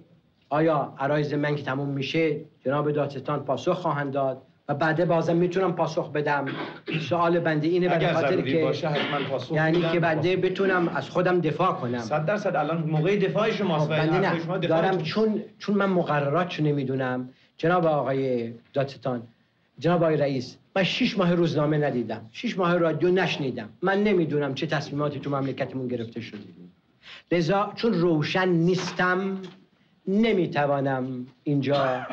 [0.53, 5.73] آیا عرایز من که تموم میشه جناب دادستان پاسخ خواهند داد و بعد بازم می‌تونم
[5.73, 6.47] پاسخ بدم؟
[7.09, 11.41] سوال بنده اینه به خاطر که باشه حتما پاسخ یعنی که بنده بتونم از خودم
[11.41, 11.99] دفاع کنم.
[11.99, 12.57] صد درصد.
[12.57, 14.41] الان موقع دفاع شماست خب بنده نه.
[14.41, 17.29] شما دارم چون چون من مقرراتشو نمی‌دونم.
[17.57, 19.23] جناب آقای دادستان
[19.79, 22.29] جناب آقای رئیس من شش ماه روزنامه ندیدم.
[22.33, 23.69] شش ماه رادیو نشنیدم.
[23.83, 26.39] من نمی‌دونم چه تصمیماتی تو مملکتمون گرفته شده.
[27.33, 29.39] لذا چون روشن نیستم
[30.07, 32.07] نمی‌توانم اینجا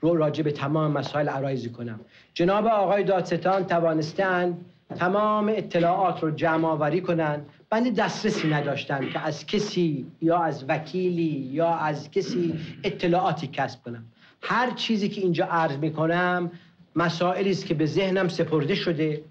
[0.00, 2.00] رو راجع به تمام مسائل عرایزی کنم.
[2.34, 4.58] جناب آقای دادستان توانستن
[4.96, 7.40] تمام اطلاعات رو جمع آوری کنن.
[7.70, 14.04] بنده دسترسی نداشتم که از کسی یا از وکیلی یا از کسی اطلاعاتی کسب کنم.
[14.42, 16.50] هر چیزی که اینجا عرض می‌کنم
[16.96, 19.22] مسائلی است که به ذهنم سپرده شده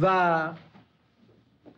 [0.00, 0.48] و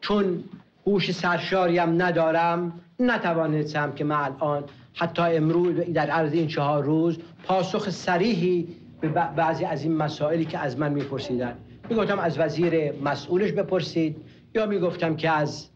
[0.01, 0.45] چون
[0.87, 7.91] هوش سرشاریم ندارم نتوانستم که من الان حتی امروز در عرض این چهار روز پاسخ
[7.91, 8.69] سریحی
[9.01, 11.57] به بعضی از این مسائلی که از من میپرسیدن.
[11.91, 14.17] می‌گفتم از وزیر مسئولش بپرسید
[14.55, 15.69] یا می‌گفتم که از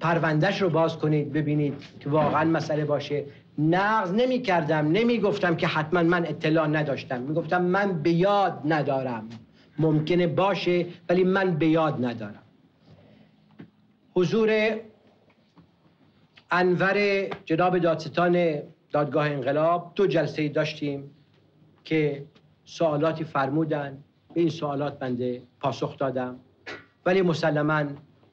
[0.00, 3.24] پروندهش رو باز کنید ببینید که واقعا مسئله باشه.
[3.58, 7.20] نقض نمی کردم نمی گفتم که حتما من اطلاع نداشتم.
[7.20, 9.28] می گفتم من به یاد ندارم.
[9.78, 12.42] ممکنه باشه ولی من به یاد ندارم.
[14.14, 14.76] حضور
[16.50, 21.10] انور جناب دادستان دادگاه انقلاب دو جلسه داشتیم
[21.84, 22.24] که
[22.64, 24.04] سوالاتی فرمودن.
[24.34, 26.40] به این سوالات بنده پاسخ دادم.
[27.06, 27.84] ولی مسلما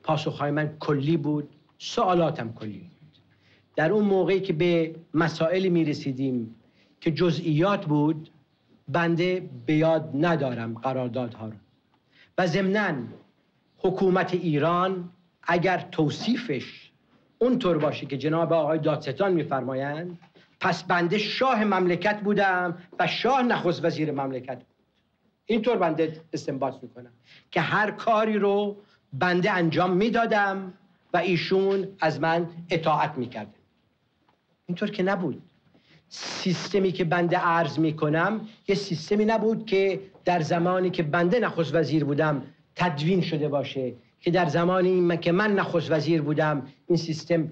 [0.04, 1.50] پاسخهای من کلی بود.
[1.78, 2.92] سوالاتم کلی بود.
[3.76, 6.56] در اون موقعی که به مسائلی می رسیدیم
[7.02, 8.30] که جزئیات بود
[8.88, 11.56] بنده به یاد ندارم قراردادها رو.
[12.38, 12.94] و ضمنا
[13.78, 15.10] حکومت ایران
[15.44, 16.85] اگر توصیفش
[17.46, 20.20] اونطور باشه که جناب آقای دادستان میفرمایند
[20.60, 24.76] پس بنده شاه مملکت بودم و شاه نخست وزیر مملکت بود.
[25.46, 27.12] اینطور بنده استنباط می‌کنم
[27.52, 28.78] که هر کاری رو
[29.14, 30.74] بنده انجام می‌دادم
[31.14, 33.60] و ایشون از من اطاعت می‌کرده
[34.66, 35.42] اینطور که نبود.
[36.10, 42.06] سیستمی که بنده عرض می‌کنم یه سیستمی نبود که در زمانی که بنده نخست وزیر
[42.06, 42.44] بودم
[42.76, 43.94] تدوین شده باشه
[44.26, 47.52] که در زمانی که من نخست وزیر بودم این سیستم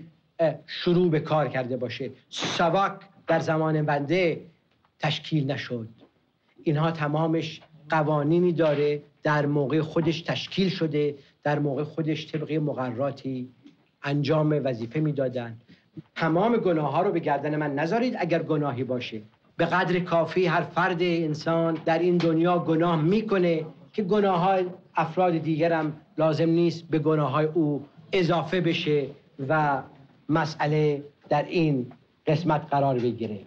[0.67, 2.11] شروع به کار کرده باشه.
[2.29, 2.91] سواک
[3.27, 4.41] در زمان بنده
[4.99, 5.87] تشکیل نشد.
[6.63, 9.01] اینها تمامش قوانینی داره.
[9.23, 11.15] در موقع خودش تشکیل شده.
[11.43, 13.49] در موقع خودش طبق مقرراتی
[14.03, 15.57] انجام وظیفه می‌دادن.
[16.15, 19.21] تمام گناه ها رو به گردن من نذارید اگر گناهی باشه.
[19.57, 23.65] به قدر کافی هر فرد انسان در این دنیا گناه می‌کنه.
[23.93, 29.07] که گناه های افراد دیگرم لازم نیست به گناه های او اضافه بشه
[29.47, 29.81] و
[30.29, 31.91] مسئله در این
[32.27, 33.39] قسمت قرار بگیره.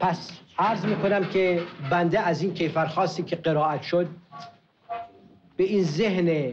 [0.00, 4.06] پس عرض می‌کنم که بنده از این کیفرخواستی که قرائت شد
[5.56, 6.52] به این ذهن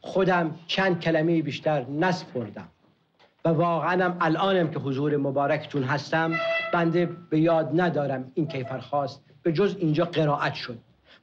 [0.00, 2.68] خودم چند کلمه بیشتر نسپردم
[3.44, 6.32] و واقعا هم الانم که حضور مبارکتون هستم
[6.72, 10.78] بنده به یاد ندارم این کیفرخواست به جز اینجا قرائت شد.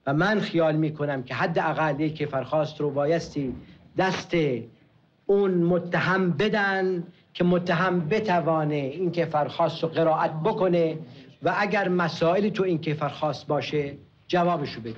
[0.07, 3.55] و من خیال می‌کنم که حد اقل یک کیفرخواست رو بایستی
[3.97, 4.35] دست
[5.25, 10.97] اون متهم بدن که متهم بتوانه این کیفرخواست رو قرائت بکنه
[11.43, 13.93] و اگر مسائلی تو این کیفرخواست باشه
[14.27, 14.95] جوابشو بده.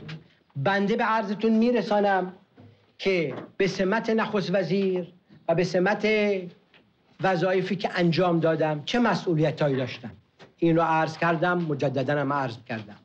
[0.55, 2.33] بنده به عرضتون میرسانم
[2.97, 5.07] که به سمت نخست وزیر
[5.47, 6.07] و به سمت
[7.23, 10.11] وظایفی که انجام دادم چه مسئولیت هایی داشتم؟
[10.57, 12.95] این رو عرض کردم مجددا هم عرض کردم.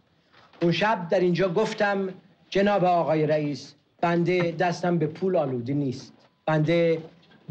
[0.63, 2.09] اون شب در اینجا گفتم
[2.51, 6.13] جناب آقای رئیس بنده دستم به پول آلوده نیست.
[6.47, 6.99] بنده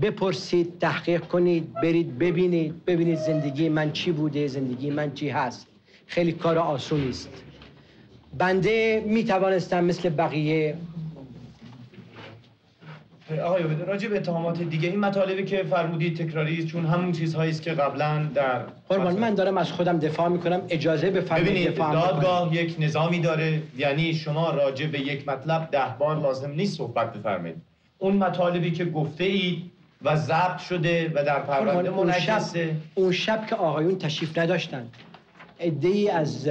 [0.02, 5.68] بپرسید تحقیق کنید برید ببینید ببینید زندگی من چی بوده زندگی من چی هست.
[6.06, 7.30] خیلی کار آسونی است.
[8.38, 10.76] بنده می توانستم مثل بقیه
[13.32, 17.62] آقای عبید راجع به اتهامات دیگه این مطالبی که فرمودید تکراری چون همون چیزهایی است
[17.62, 18.60] که قبلا در
[18.90, 23.62] قربان من دارم از خودم دفاع می‌کنم اجازه بفرمایید ببینید دفاع دادگاه یک نظامی داره
[23.78, 27.56] یعنی شما راجع به یک مطلب ده بار لازم نیست صحبت بفرمایید.
[27.98, 32.76] اون مطالبی که گفته اید و ضبط شده و در پرونده منعکسه.
[32.96, 34.88] اون شب که آقایون تشریف نداشتن
[35.60, 36.50] ای از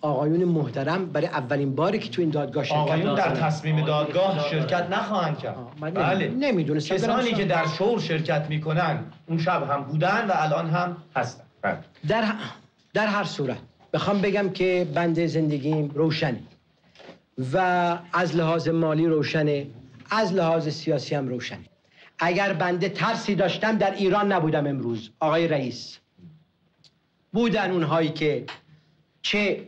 [0.00, 3.34] آقایون محترم برای اولین باری که تو این دادگاه شرکت آقایون در.
[3.34, 5.56] تصمیم دادگاه شرکت نخواهند کرد.
[5.80, 6.28] بله.
[6.28, 11.44] نمی‌دونستم کسانی که در شور شرکت می‌کنن اون شب هم بودن و الان هم هستن.
[11.62, 11.78] بله.
[12.08, 12.24] در
[12.94, 13.58] در هر صورت
[13.92, 16.40] بخوام بگم که بنده زندگیم روشنه
[17.52, 19.66] و از لحاظ مالی روشنه
[20.10, 21.58] از لحاظ سیاسی هم روشنه.
[22.18, 25.98] اگر بنده ترسی داشتم در ایران نبودم امروز آقای رئیس.
[27.32, 28.44] بودن اونهایی که
[29.22, 29.66] چه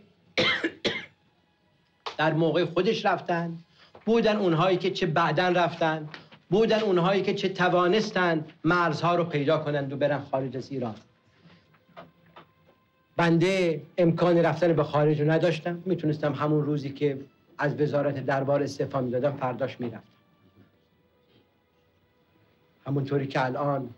[2.19, 3.59] در موقع خودش رفتن
[4.07, 6.09] بودن اونهایی که چه بعدا رفتن
[6.51, 10.95] بودن اونهایی که چه توانستن مرزها رو پیدا کنند و برن خارج از ایران.
[13.17, 15.83] بنده امکان رفتن به خارج رو نداشتم.
[15.87, 17.21] می‌تونستم همون روزی که
[17.59, 20.03] از وزارت دربار استعفا می‌دادم فرداش می‌رفتم.
[22.87, 23.91] همونطوری که الان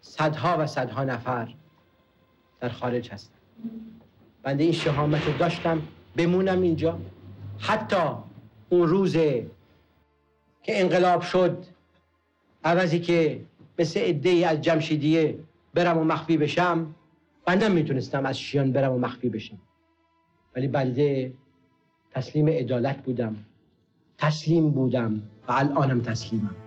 [0.00, 1.54] صدها و صدها نفر
[2.60, 3.34] در خارج هستن.
[4.46, 5.82] بنده این شهامت رو داشتم
[6.16, 6.98] بمونم اینجا.
[7.58, 7.96] حتی
[8.68, 9.12] اون روز
[10.62, 11.64] که انقلاب شد
[12.64, 13.40] عوضی که
[13.78, 15.38] مثل عده از جمشیدیه
[15.74, 16.94] برم و مخفی بشم
[17.44, 19.58] بنده می‌تونستم از شیان برم و مخفی بشم.
[20.56, 21.32] ولی بنده
[22.10, 23.36] تسلیم عدالت بودم.
[24.18, 26.65] تسلیم بودم و الانم تسلیمم.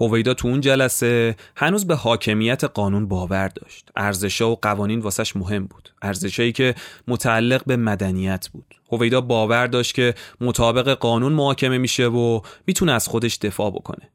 [0.00, 3.90] هویدا تو اون جلسه هنوز به حاکمیت قانون باور داشت.
[3.96, 5.88] ارزشها و قوانین واسش مهم بود.
[6.02, 6.74] ارزشهایی که
[7.08, 8.74] متعلق به مدنیت بود.
[8.92, 14.08] هویدا باور داشت که مطابق قانون محاکمه میشه و می‌تونه از خودش دفاع بکنه.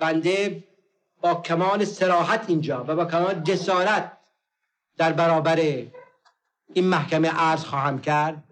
[0.00, 0.64] بنده
[1.20, 4.12] با کمال سراحت اینجا و با کمال جسارت
[4.98, 5.56] در برابر
[6.74, 8.44] این محکمه عرض خواهم کرد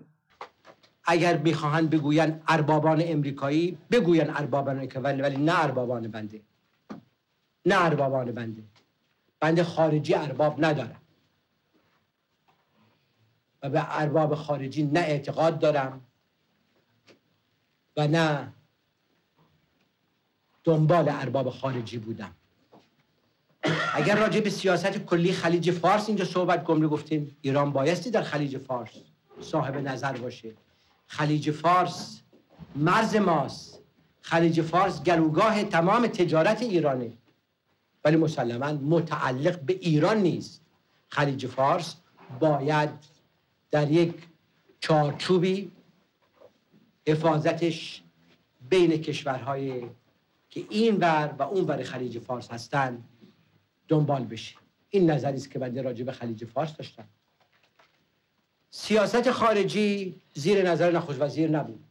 [1.05, 6.43] اگر بخواهند بگویند اربابان امریکایی بگوین اربابان امریکایی ولی نه اربابان بنده.
[7.67, 8.63] نه اربابان بنده.
[9.41, 11.01] بنده خارجی ارباب ندارم.
[13.63, 16.01] و به ارباب خارجی نه اعتقاد دارم
[17.97, 18.53] و نه
[20.65, 22.35] دنبال ارباب خارجی بودم.
[23.95, 28.59] اگر راجع به سیاست کلی خلیج فارس اینجا صحبت گمره گفتیم ایران بایستی در خلیج
[28.59, 28.91] فارس
[29.41, 30.55] صاحب نظر باشه.
[31.11, 32.21] خلیج فارس
[32.77, 33.79] مرز ماست.
[34.21, 37.13] خلیج فارس گلوگاه تمام تجارت ایرانه.
[38.05, 40.65] ولی مسلما متعلق به ایران نیست.
[41.09, 41.97] خلیج فارس
[42.41, 42.91] باید
[43.71, 44.15] در یک
[44.81, 45.71] چارچوبی
[47.09, 48.03] حفاظتش
[48.69, 49.83] بین کشورهای
[50.51, 53.05] که این ور و اون ور خلیج فارس هستن
[53.89, 54.57] دنبال بشه.
[54.91, 57.09] این نظری است که بنده راجع به خلیج فارس داشتم.
[58.71, 61.85] سیاست خارجی زیر نظر نخست وزیر نبود.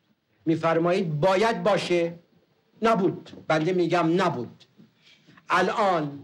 [0.45, 2.19] میفرمایید باید باشه؟
[2.81, 3.45] نبود.
[3.47, 4.63] بنده میگم نبود.
[5.49, 6.19] الان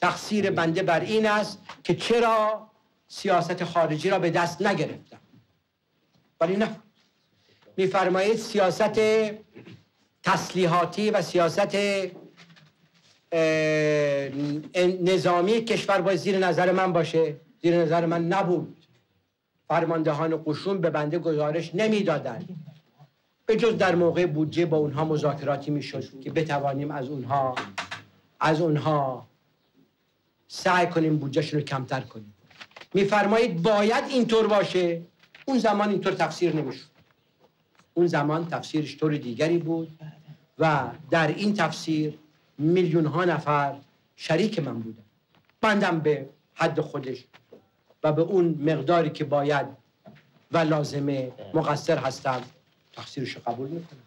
[0.00, 2.70] تقصیر بنده بر این است که چرا
[3.08, 5.20] سیاست خارجی را به دست نگرفتم.
[6.40, 6.76] ولی نه.
[7.76, 9.00] میفرمایید سیاست
[10.22, 11.76] تسلیحاتی و سیاست
[15.02, 17.36] نظامی کشور باید زیر نظر من باشه.
[17.62, 18.75] زیر نظر من نبود.
[19.68, 22.48] فرماندهان قشون به بنده گزارش نمی‌دادند.
[23.46, 27.54] به جز در موقع بودجه با اونها مذاکراتی می‌شد که بتوانیم از اونها
[28.40, 29.26] از اونها
[30.48, 32.34] سعی کنیم بودجهشون رو کمتر کنیم.
[32.94, 35.02] میفرمایید باید اینطور باشه؟
[35.44, 36.86] اون زمان اینطور تفسیر نمی‌شد.
[37.94, 39.98] اون زمان تفسیرش طور دیگری بود
[40.58, 42.18] و در این تفسیر
[42.58, 43.74] میلیون ها نفر
[44.16, 45.02] شریک من بودن
[45.60, 47.24] بندم به حد خودش.
[48.12, 49.66] به اون مقداری که باید
[50.52, 52.42] و لازمه مقصر هستم
[52.92, 54.02] تقصیرش رو قبول می‌کنم.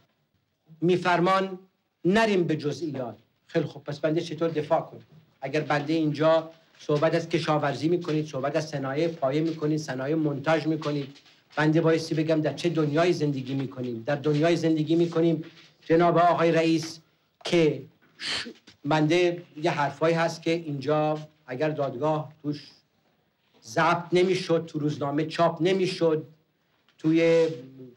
[0.82, 1.60] میفرمان
[2.06, 5.02] نریم به جزئیات خیلی خوب پس بنده چطور دفاع کنم
[5.42, 11.18] اگر بنده اینجا صحبت از کشاورزی می‌کنید صحبت از صنایع پایه می‌کنید صنایع منتاج می‌کنید
[11.56, 15.44] بنده بایستی بگم در چه دنیای زندگی می‌کنیم؟ در دنیای زندگی می‌کنیم
[15.86, 17.00] جناب آقای رئیس
[17.44, 17.84] که
[18.86, 22.68] بنده یه حرفایی هست که اینجا اگر دادگاه توش
[23.64, 26.28] ضبط نمی‌شد تو روزنامه چاپ نمی‌شد
[26.98, 27.48] توی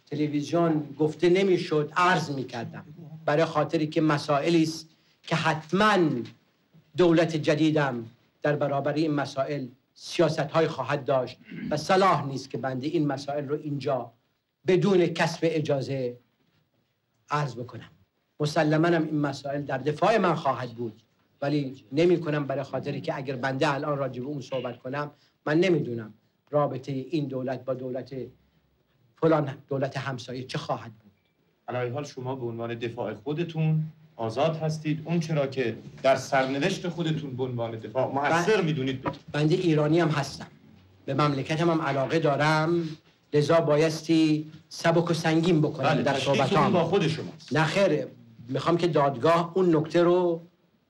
[0.06, 2.84] تلویزیون گفته نمی‌شد عرض می‌کردم.
[3.24, 4.88] برای خاطری که مسائلی است
[5.22, 5.98] که حتما
[6.96, 8.04] دولت جدیدم
[8.42, 11.38] در برابر این مسائل سیاست های خواهد داشت
[11.70, 14.12] و صلاح نیست که بنده این مسائل رو اینجا
[14.66, 16.16] بدون کسب اجازه
[17.30, 17.90] عرض بکنم.
[18.40, 21.02] مسلما هم این مسائل در دفاع من خواهد بود
[21.42, 25.10] ولی نمی کنم برای خاطری که اگر بنده الان راجع به اون صحبت کنم
[25.46, 26.14] من نمی‌دونم
[26.50, 28.14] رابطه این دولت با دولت
[29.16, 31.12] فلان دولت همسایه چه خواهد بود.
[31.68, 33.82] علای حال شما به عنوان دفاع خودتون
[34.16, 35.02] آزاد هستید.
[35.04, 40.46] اون چرا که در سرنوشت خودتون به عنوان دفاع محصر می‌دونید بنده ایرانی هم هستم.
[41.04, 42.88] به مملکتم هم علاقه دارم.
[43.34, 46.72] لذا بایستی سبک و سنگین بکنم بله، در صحبتام.
[46.72, 47.56] با خود شماست.
[47.56, 48.06] نه خیر
[48.48, 50.40] می‌خوام که دادگاه اون نکته رو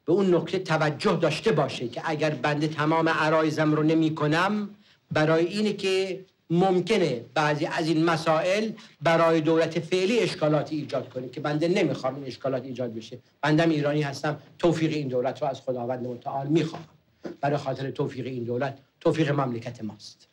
[0.05, 4.71] به اون نکته توجه داشته باشه که اگر بنده تمام عرایزم رو نمی کنم
[5.11, 8.71] برای اینه که ممکنه بعضی از این مسائل
[9.03, 13.19] برای دولت فعلی اشکالاتی ایجاد کنه که بنده نمی‌خوام این اشکالات ایجاد بشه.
[13.43, 16.85] بندم ایرانی هستم توفیق این دولت رو از خداوند متعال می‌خوام.
[17.41, 20.29] برای خاطر توفیق این دولت توفیق مملکت ماست.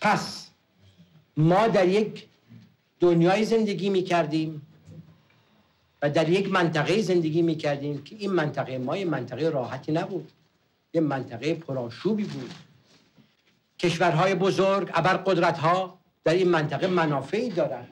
[0.00, 0.48] پس
[1.36, 2.26] ما در یک
[3.00, 4.62] دنیای زندگی می‌کردیم.
[6.04, 10.32] و در یک منطقه زندگی می‌کردیم که این منطقه ما یه منطقه راحتی نبود.
[10.94, 12.50] یه منطقه پرآشوبی بود.
[13.78, 17.88] کشورهای بزرگ ابر قدرت ها در این منطقه منافعی دارند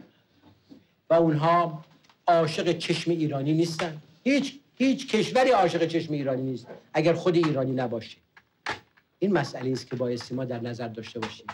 [1.10, 1.84] و اونها
[2.26, 4.02] عاشق چشم ایرانی نیستن.
[4.24, 6.66] هیچ هیچ کشوری عاشق چشم ایرانی نیست.
[6.92, 8.16] اگر خود ایرانی نباشه.
[9.18, 11.46] این مسئله است که بایستی ما در نظر داشته باشیم.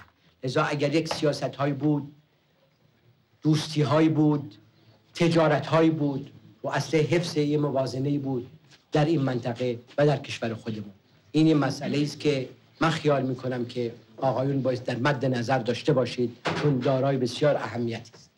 [0.44, 2.12] لذا اگر یک سیاست های بود
[3.42, 4.54] دوستی های بود
[5.14, 6.32] تجارت های بود
[6.62, 8.50] و اصل حفظ یه موازنه بود
[8.92, 10.92] در این منطقه و در کشور خودمون.
[11.32, 12.48] این یه مسئله است که
[12.80, 18.12] من خیال می‌کنم که آقایون باید در مد نظر داشته باشید چون دارای بسیار اهمیتی
[18.14, 18.30] است.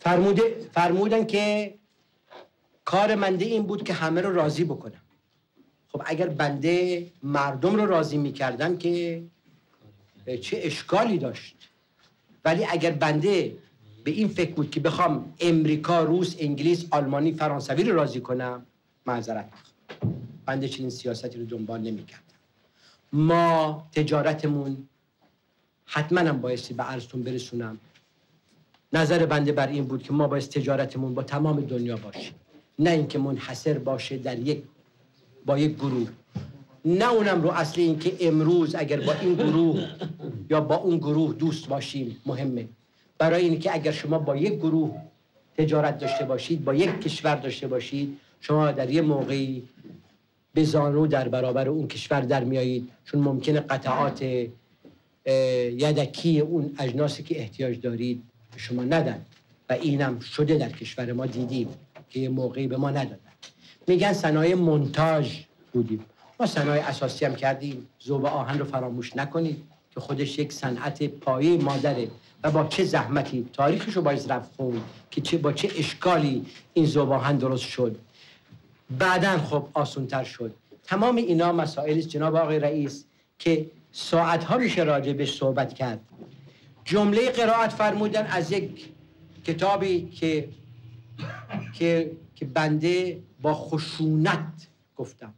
[0.00, 0.42] فرموده
[0.72, 1.74] فرمودن که
[2.84, 5.00] کار منده این بود که همه رو راضی بکنم.
[5.92, 9.22] خب اگر بنده مردم رو راضی می‌کردم که
[10.34, 11.56] چه اشکالی داشت.
[12.44, 13.56] ولی اگر بنده
[14.04, 18.66] به این فکر بود که بخوام امریکا روس انگلیس آلمانی فرانسوی رو راضی کنم
[19.06, 19.48] معذرت
[20.46, 22.22] بنده چنین سیاستی رو دنبال نمی‌کردم.
[23.12, 24.88] ما تجارتمون
[25.86, 27.78] حتما هم بایستی به عرضتون برسونم.
[28.92, 32.32] نظر بنده بر این بود که ما باید تجارتمون با تمام دنیا باشه.
[32.78, 34.62] نه اینکه منحصر باشه در یک
[35.46, 36.08] با یک گروه.
[36.86, 39.88] نه اونم رو اصل این که امروز اگر با این گروه
[40.50, 42.68] یا با اون گروه دوست باشیم مهمه.
[43.18, 44.94] برای اینکه اگر شما با یک گروه
[45.58, 49.62] تجارت داشته باشید با یک کشور داشته باشید شما در یه موقعی
[50.54, 52.88] به زانو در برابر اون کشور در میایید.
[53.04, 54.22] چون ممکنه قطعات
[55.72, 58.22] یدکی اون اجناسی که احتیاج دارید
[58.52, 59.20] به شما ندن.
[59.68, 61.68] و اینم شده در کشور ما دیدیم
[62.10, 63.18] که یه موقعی به ما ندادن.
[63.86, 66.04] میگن صنایع منتاج بودیم.
[66.40, 67.86] ما صنایع اساسی هم کردیم.
[67.98, 72.08] زوب آهن رو فراموش نکنید که خودش یک صنعت پایه مادره
[72.42, 74.80] و با چه زحمتی تاریخش رو باید رفت خون
[75.10, 77.98] که چه با چه اشکالی این زوب آهن درست شد.
[78.98, 80.54] بعدا خب آسونتر شد.
[80.84, 83.04] تمام اینا مسائل جناب آقای رئیس
[83.38, 86.00] که ساعت ها میشه راجع به صحبت کرد.
[86.84, 88.88] جمله قرائت فرمودن از یک
[89.44, 90.48] کتابی که
[91.72, 94.66] که که بنده با خشونت
[94.96, 95.34] گفتم.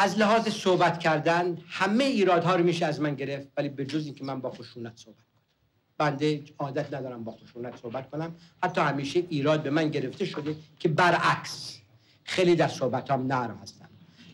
[0.00, 4.24] از لحاظ صحبت کردن همه ایرادها رو میشه از من گرفت ولی به جز اینکه
[4.24, 5.42] من با خشونت صحبت کنم.
[5.98, 8.34] بنده عادت ندارم با خشونت صحبت کنم.
[8.62, 11.78] حتی همیشه ایراد به من گرفته شده که برعکس
[12.24, 13.88] خیلی در صحبتام نرم هستم.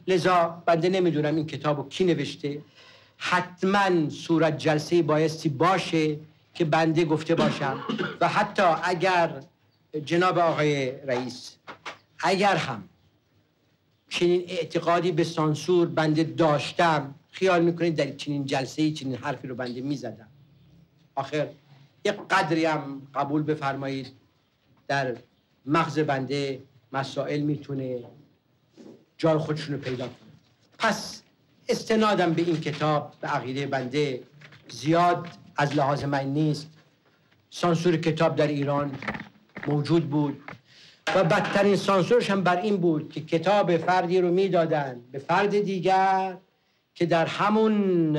[0.07, 2.63] لذا بنده نمی‌دونم این کتاب رو کی نوشته.
[3.17, 6.17] حتما صورت جلسه بایستی باشه
[6.55, 7.85] که بنده گفته باشم.
[8.21, 9.43] و حتی اگر
[10.05, 11.57] جناب آقای رئیس
[12.19, 12.89] اگر هم
[14.09, 17.15] چنین اعتقادی به سانسور بنده داشتم.
[17.31, 20.29] خیال می‌کنید در چنین جلسه ای چنین حرفی رو بنده می‌زدم.
[21.15, 21.49] آخر
[22.05, 24.13] یک قدری هم قبول بفرمایید.
[24.89, 25.17] در
[25.67, 27.99] مغز بنده مسائل می‌تونه
[29.19, 30.17] جای خودشون رو پیدا کنه.
[30.79, 31.23] پس
[31.69, 34.23] استنادم به این کتاب به عقیده بنده.
[34.69, 36.71] زیاد از لحاظ من نیست.
[37.51, 38.99] سانسور کتاب در ایران
[39.67, 40.43] موجود بود.
[41.15, 46.37] و بدترین سانسورش هم بر این بود که کتاب فردی رو می‌دادن به فرد دیگر
[46.95, 48.13] که در همون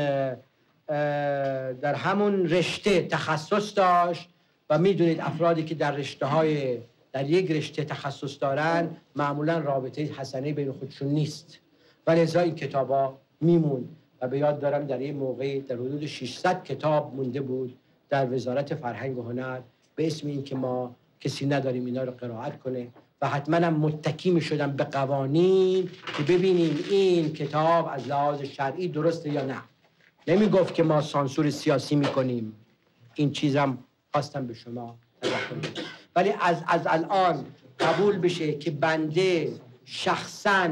[1.82, 4.30] در همون رشته تخصص داشت
[4.70, 6.78] و می‌دونید افرادی که در رشته های
[7.12, 11.60] در یک رشته تخصص دارن معمولا رابطه حسنه بین خودشون نیست.
[12.08, 13.90] و لذا این کتاب ها میمون
[14.22, 17.78] و به یاد دارم در این موقع در حدود 600 کتاب مونده بود
[18.10, 19.60] در وزارت فرهنگ و هنر
[19.96, 22.88] به اسم این که ما کسی نداریم اینا رو قرائت کنه.
[23.22, 28.88] و حتما هم متکی می شدم به قوانین که ببینیم این کتاب از لحاظ شرعی
[28.88, 29.62] درسته یا نه.
[30.28, 32.54] نمی گفت که ما سانسور سیاسی می کنیم
[33.16, 33.78] این چیزم
[34.12, 34.98] خواستم به شما
[36.16, 37.46] ولی از, از الان
[37.80, 39.54] قبول بشه که بنده
[39.86, 40.70] شخصا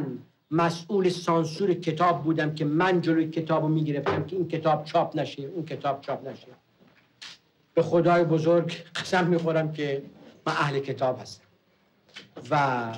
[0.52, 5.42] مسئول سانسور کتاب بودم که من جلوی کتاب رو می‌گرفتم که این کتاب چاپ نشه
[5.42, 6.48] اون کتاب چاپ نشه.
[7.74, 10.04] به خدای بزرگ قسم می‌خورم که
[10.46, 11.44] من اهل کتاب هستم.
[12.52, 12.94] و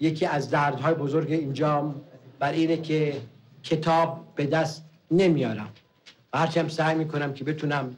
[0.00, 1.94] یکی از دردهای بزرگ اینجا
[2.38, 3.20] بر اینه که
[3.62, 5.68] کتاب به دست نمیارم.
[6.32, 7.96] و هرچی هم سعی می‌کنم که بتونم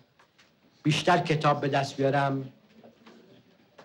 [0.83, 2.49] بیشتر کتاب به دست بیارم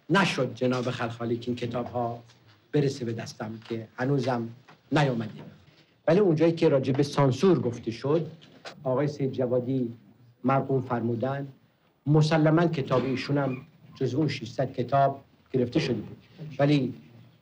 [0.09, 2.23] نشد جناب خلخالی که این کتاب ها
[2.71, 4.49] برسه به دستم که هنوزم
[4.91, 5.31] نیامده
[6.07, 8.31] ولی اونجایی که راجع به سانسور گفته شد
[8.83, 9.93] آقای سید جوادی
[10.43, 11.47] مرقوم فرمودن
[12.07, 13.57] مسلما کتاب ایشون هم
[13.95, 16.17] جز اون 600 کتاب گرفته شده بود.
[16.59, 16.93] ولی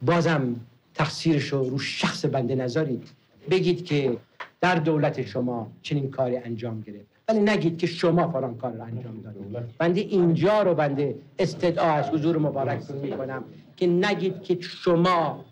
[0.01, 0.55] بازم
[0.93, 3.09] تقصیرش رو رو شخص بنده نذارید
[3.49, 4.17] بگید که
[4.61, 7.11] در دولت شما چنین کاری انجام گرفت.
[7.27, 9.77] ولی نگید که شما فلان کار رو انجام دادید.
[9.77, 13.43] بنده اینجا رو بنده استدعا از حضور مبارکتون می‌کنم
[13.77, 15.45] که نگید که شما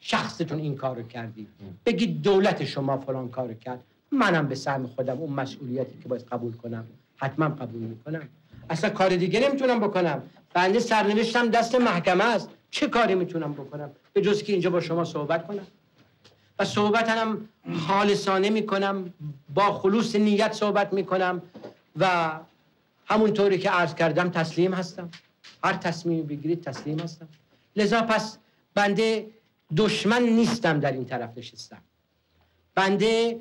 [0.00, 1.48] شخصتون این کار رو کردید.
[1.86, 3.80] بگید دولت شما فلان کار رو کرد.
[4.12, 6.84] منم به سهم خودم اون مسئولیتی که باید قبول کنم
[7.16, 8.28] حتما قبول می‌کنم.
[8.70, 10.22] اصلا کار دیگه نمی‌تونم بکنم.
[10.54, 12.48] بنده سرنوشتم دست محکمه است.
[12.70, 15.66] چه کاری می‌تونم بکنم؟ به جز که اینجا با شما صحبت کنم.
[16.58, 16.64] و
[17.08, 17.48] هم
[17.86, 19.12] خالصانه می‌کنم
[19.54, 21.42] با خلوص نیت صحبت می‌کنم
[21.96, 22.32] و
[23.06, 25.10] همونطوری که عرض کردم تسلیم هستم.
[25.64, 27.28] هر تصمیمی بگیرید تسلیم هستم.
[27.76, 28.38] لذا پس
[28.74, 29.26] بنده
[29.76, 31.78] دشمن نیستم در این طرف نشستم.
[32.74, 33.38] بنده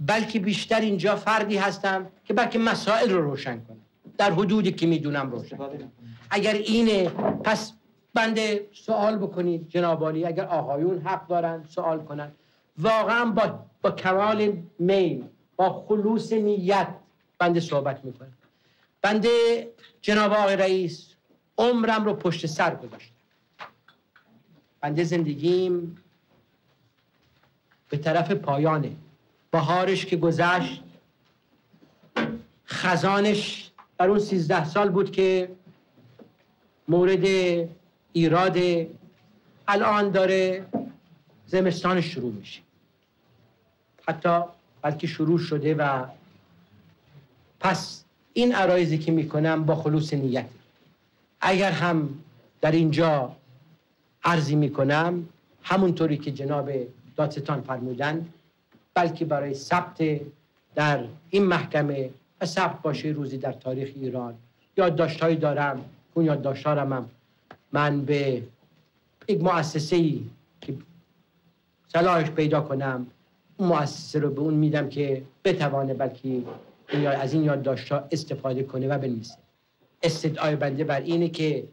[0.00, 3.80] بلکه بیشتر اینجا فردی هستم که بلکه مسائل رو روشن کنم.
[4.18, 5.58] در حدودی که می‌دونم روشن.
[6.30, 7.08] اگر اینه
[7.44, 7.72] پس
[8.14, 12.32] بنده سوال بکنید جنابالی اگر آقایون حق دارن سوال کنن.
[12.78, 15.24] واقعا با, با کمال میل
[15.56, 16.88] با خلوص نیت
[17.38, 18.32] بنده صحبت می‌کنم.
[19.02, 19.30] بنده
[20.00, 21.14] جناب آقای رئیس
[21.58, 23.14] عمرم رو پشت سر گذاشتم.
[24.80, 25.98] بنده زندگیم
[27.88, 28.92] به طرف پایانه.
[29.50, 30.82] بهارش که گذشت
[32.66, 33.69] خزانش
[34.00, 35.48] در اون سیزده سال بود که
[36.88, 37.24] مورد
[38.12, 38.58] ایراد
[39.68, 40.66] الان داره
[41.46, 42.60] زمستان شروع میشه.
[44.08, 44.40] حتی
[44.82, 46.04] بلکه شروع شده و
[47.60, 50.46] پس این عرایزی که می‌کنم با خلوص نیت.
[51.40, 52.08] اگر هم
[52.60, 53.36] در اینجا
[54.24, 55.28] عرضی می‌کنم
[55.62, 56.70] همونطوری که جناب
[57.16, 58.28] دادستان فرمودن
[58.94, 60.02] بلکه برای ثبت
[60.74, 62.10] در این محکمه
[62.40, 64.34] و ثبت باشه روزی در تاریخ ایران.
[64.76, 65.84] یادداشتهایی دارم.
[66.14, 67.10] اون یادداشتهارم هم
[67.72, 68.42] من به
[69.28, 70.24] یک مؤسسه ای
[70.60, 70.74] که
[71.88, 73.06] صلاحش پیدا کنم
[73.56, 76.42] اون مؤسسه رو به اون میدم که بتوانه بلکه
[77.06, 79.34] از این یادداشت‌ها استفاده کنه و بنویسه.
[80.02, 81.64] استدعای بنده بر اینه که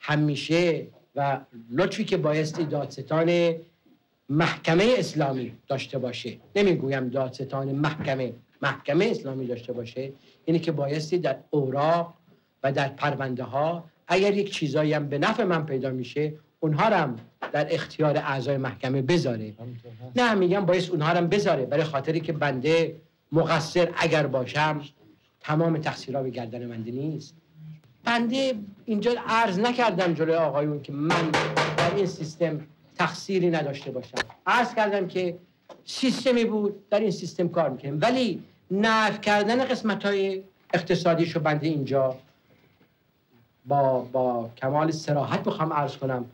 [0.00, 0.86] همیشه
[1.16, 1.40] و
[1.70, 3.54] لطفی که بایستی دادستان
[4.28, 6.36] محکمه اسلامی داشته باشه.
[6.56, 8.32] نمی‌گویم دادستان محکمه.
[8.64, 10.12] محکمه اسلامی داشته باشه
[10.44, 12.14] اینه که بایستی در اوراق
[12.62, 17.16] و در پرونده ها اگر یک چیزایی هم به نفع من پیدا میشه اونها هم
[17.52, 19.52] در اختیار اعضای محکمه بذاره.
[20.16, 22.96] نه میگم باید اونها هم بذاره برای خاطری که بنده
[23.32, 24.80] مقصر اگر باشم
[25.40, 27.34] تمام تقصیرها به گردن من نیست.
[28.04, 28.54] بنده
[28.84, 31.30] اینجا عرض نکردم جلوی آقایون که من
[31.76, 32.60] در این سیستم
[32.98, 34.18] تقصیری نداشته باشم.
[34.46, 35.38] عرض کردم که
[35.84, 38.42] سیستمی بود در این سیستم کار می‌کنیم ولی
[38.80, 40.42] نف کردن قسمت های
[40.74, 42.16] اقتصادیشو بنده اینجا.
[43.66, 46.24] با, با کمال سراحت می‌خوام عرض کنم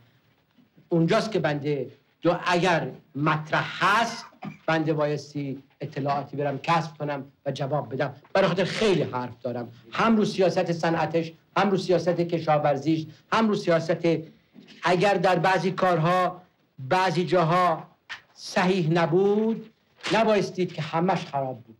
[0.89, 4.25] اونجاست که بنده جو اگر مطرح هست
[4.65, 8.13] بنده بایستی اطلاعاتی برم کسب کنم و جواب بدم.
[8.33, 9.71] برای خاطر خیلی حرف دارم.
[9.91, 14.07] هم رو سیاست صنعتش هم رو سیاست کشاورزیش هم رو سیاست
[14.83, 16.41] اگر در بعضی کارها
[16.79, 17.83] بعضی جاها
[18.33, 19.69] صحیح نبود
[20.13, 21.77] نبایستید که همش خراب بود.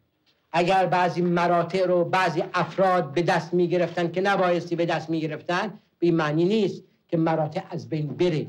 [0.52, 5.20] اگر بعضی مراتع رو بعضی افراد به دست می گرفتن که نبایستی به دست می
[5.22, 8.47] گرفتن به معنی نیست که مراتع از بین بره.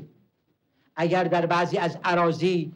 [0.95, 2.71] اگر در بعضی از عراضی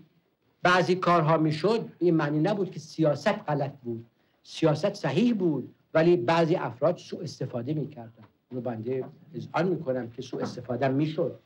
[0.63, 4.05] بعضی کارها می‌شد این معنی نبود که سیاست غلط بود.
[4.43, 8.23] سیاست صحیح بود ولی بعضی افراد سوء استفاده می‌کردن.
[8.51, 9.05] رو بنده
[9.51, 11.39] آن می‌کنم که سوء استفاده می‌شد.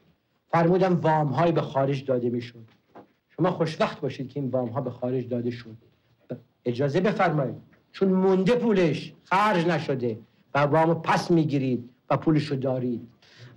[0.51, 2.65] فرمودم وام های به خارج داده می‌شد.
[3.29, 5.77] شما خوشوقت باشید که این وام ها به خارج داده شد.
[6.65, 7.70] اجازه بفرمایید.
[7.91, 10.19] چون مونده پولش خرج نشده
[10.55, 13.07] و وامو پس می‌گیرید و پولش رو دارید.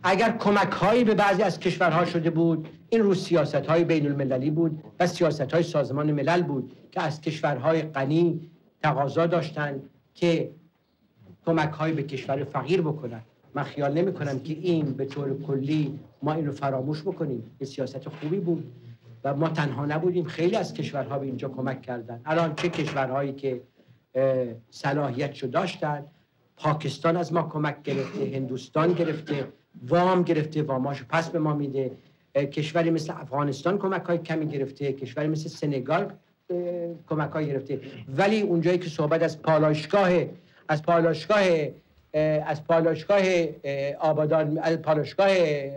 [0.03, 4.51] اگر کمک هایی به بعضی از کشورها شده بود این رو سیاست های بین المللی
[4.51, 8.51] بود و سیاست های سازمان ملل بود که از کشورهای غنی
[8.83, 9.83] تقاضا داشتند
[10.15, 10.51] که
[11.47, 13.25] کمک هایی به کشور فقیر بکنند
[13.55, 17.51] من خیال نمی کنم که این به طور کلی ما این رو فراموش بکنیم.
[17.59, 18.73] این سیاست خوبی بود
[19.25, 20.25] و ما تنها نبودیم.
[20.25, 22.21] خیلی از کشورها به اینجا کمک کردن.
[22.25, 23.63] الان چه کشورهایی که
[24.71, 26.05] صلاحیت داشتن.
[26.57, 29.49] پاکستان از ما کمک گرفته هندوستان گرفته
[29.89, 31.91] وام گرفته واماشو پس به ما میده.
[32.35, 36.13] کشوری مثل افغانستان کمک های کمی گرفته کشوری مثل سنگال
[37.09, 37.81] کمک های گرفته.
[38.17, 40.11] ولی اونجایی که صحبت از پالاشگاه
[40.69, 41.41] از پالاشگاه
[42.47, 43.23] از پالاشگاه
[44.01, 45.71] آبادان از پالاشگاه نه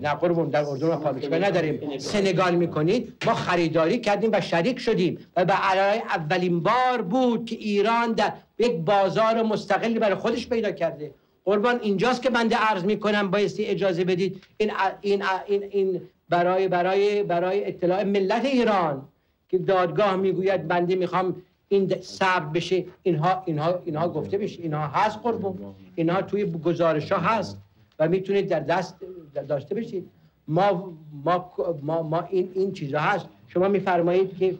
[0.00, 1.98] در اردن پالاشگاه نداریم.
[1.98, 2.54] سنگال.
[2.54, 3.12] می‌کنید.
[3.26, 8.32] ما خریداری کردیم و شریک شدیم و به برای اولین بار بود که ایران در
[8.58, 11.10] یک بازار مستقلی برای خودش پیدا کرده.
[11.44, 14.70] قربان اینجاست که بنده عرض می‌کنم بایستی اجازه بدید این
[15.00, 19.08] این این این برای برای برای اطلاع ملت ایران
[19.48, 21.42] که دادگاه می‌گوید بنده می‌خوام
[21.74, 25.58] این صبر بشه اینها اینها اینها گفته بشه اینها هست قربان
[25.94, 27.58] اینها توی گزارش ها هست.
[27.98, 28.96] و می‌تونید در دست
[29.48, 30.10] داشته بشید
[30.48, 30.92] ما
[31.24, 31.52] ما
[31.82, 33.26] ما, ما این این چیزها هست.
[33.46, 34.58] شما میفرمایید که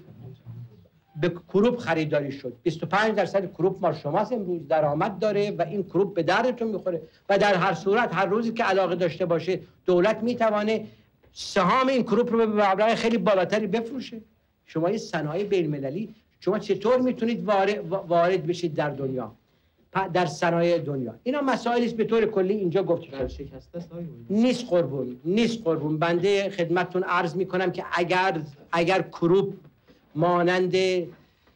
[1.21, 2.53] به کروب خریداری شد.
[2.63, 4.69] 25 درصد کروب ما شماست امروز.
[4.69, 7.03] درآمد داره و این کروب به دردتون می‌خوره.
[7.29, 10.87] و در هر صورت هر روزی که علاقه داشته باشه دولت می‌توانه
[11.33, 14.21] سهام این کروب رو به مبلغ خیلی بالاتری بفروشه.
[14.67, 15.71] شما یه صنایع بین
[16.45, 17.45] شما چطور می‌تونید
[17.89, 19.33] وارد بشید در دنیا؟
[20.13, 21.15] در صنایع دنیا.
[21.23, 23.49] اینا مسائلی است به طور کلی اینجا گفته شده.
[24.31, 25.99] نیست قربون نیست قربون.
[25.99, 28.41] بنده خدمتتون عرض می‌کنم که اگر
[28.73, 29.55] اگر کروب
[30.15, 30.75] مانند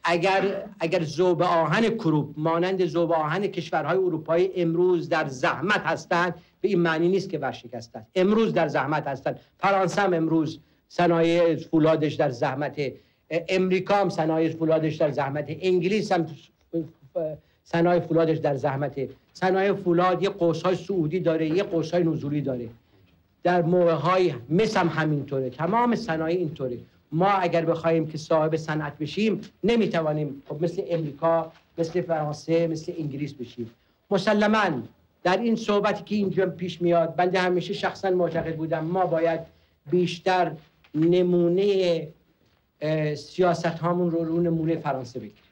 [0.05, 6.69] اگر اگر زوب آهن کروب مانند زوب آهن کشورهای اروپایی امروز در زحمت هستند به
[6.69, 9.41] این معنی نیست که ورشکستند امروز در زحمت هستند.
[9.59, 12.93] فرانسه هم امروز صنایع فولادش در زحمت
[13.31, 16.27] امریکا هم صنایع فولادش در زحمت انگلیس هم
[17.65, 19.09] صنایع فولادش در زحمت.
[19.33, 22.69] صنایع فولاد یه قوسای سعودی داره یه قوسای نزولی داره.
[23.43, 26.79] در موقع های مس هم همینطوره تمام صنایع اینطوره.
[27.13, 33.35] ما اگر بخوایم که صاحب صنعت بشیم نمی‌توانیم خب مثل امریکا مثل فرانسه مثل انگلیس
[33.35, 33.71] بشیم.
[34.11, 34.83] مسلما
[35.23, 39.41] در این صحبتی که اینجا پیش میاد بنده همیشه شخصا معتقد بودم ما باید
[39.91, 40.53] بیشتر
[40.95, 42.09] نمونه
[43.17, 45.43] سیاست هامون رو رو نمونه فرانسه بگیریم.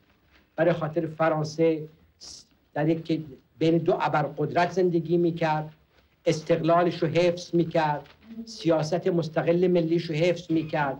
[0.57, 1.83] برای خاطر فرانسه
[2.74, 3.20] در یک
[3.59, 5.72] بین دو ابرقدرت زندگی می‌کرد
[6.27, 8.07] استقلالش رو حفظ می‌کرد
[8.45, 10.97] سیاست مستقل ملیش رو حفظ می‌کرد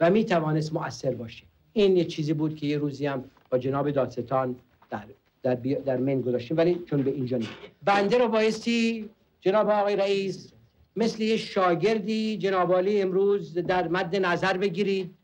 [0.00, 1.44] و می توانست مؤثر باشه.
[1.72, 4.56] این یه چیزی بود که یه روزی هم با جناب دادستان
[4.90, 5.04] در
[5.42, 7.50] در, در من گذاشتیم ولی چون به اینجا نیست.
[7.84, 9.10] بنده رو بایستی
[9.40, 10.52] جناب آقای رئیس
[10.96, 15.14] مثل یه شاگردی جناب امروز در مد نظر بگیرید.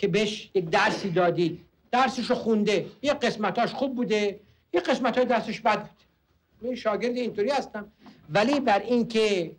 [0.00, 2.86] که بهش یک درسی دادید درسش رو خونده.
[3.02, 4.40] یه قسمتاش خوب بوده.
[4.72, 5.96] یه قسمت های درسش بد بود.
[6.62, 7.92] من شاگرد اینطوری هستم.
[8.30, 9.52] ولی بر اینکه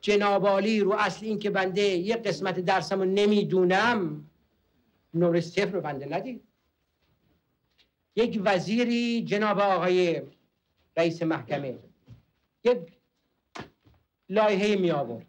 [0.00, 4.30] جنابالی رو اصل این که بنده یک قسمت درسم رو نمی‌دونم
[5.14, 6.42] نور صفر رو بنده ندید
[8.16, 10.22] یک وزیری جناب آقای
[10.96, 11.78] رئیس محکمه.
[12.64, 12.78] یک
[14.28, 15.26] لایحه می آورد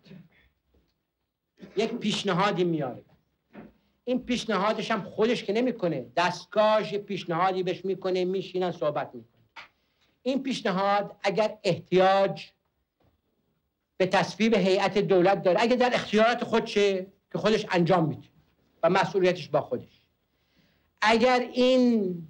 [1.77, 3.03] یک پیشنهادی میاره
[4.05, 6.05] این پیشنهادش هم خودش که نمی‌کنه.
[6.17, 9.29] دستگاهش پیشنهادی بهش می‌کنه میشینن صحبت می‌کنه
[10.23, 12.45] این پیشنهاد اگر احتیاج
[13.97, 18.27] به تصویب هیئت دولت داره اگر در اختیارات خودشه که خودش انجام میده
[18.83, 20.01] و مسئولیتش با خودش.
[21.01, 22.27] اگر این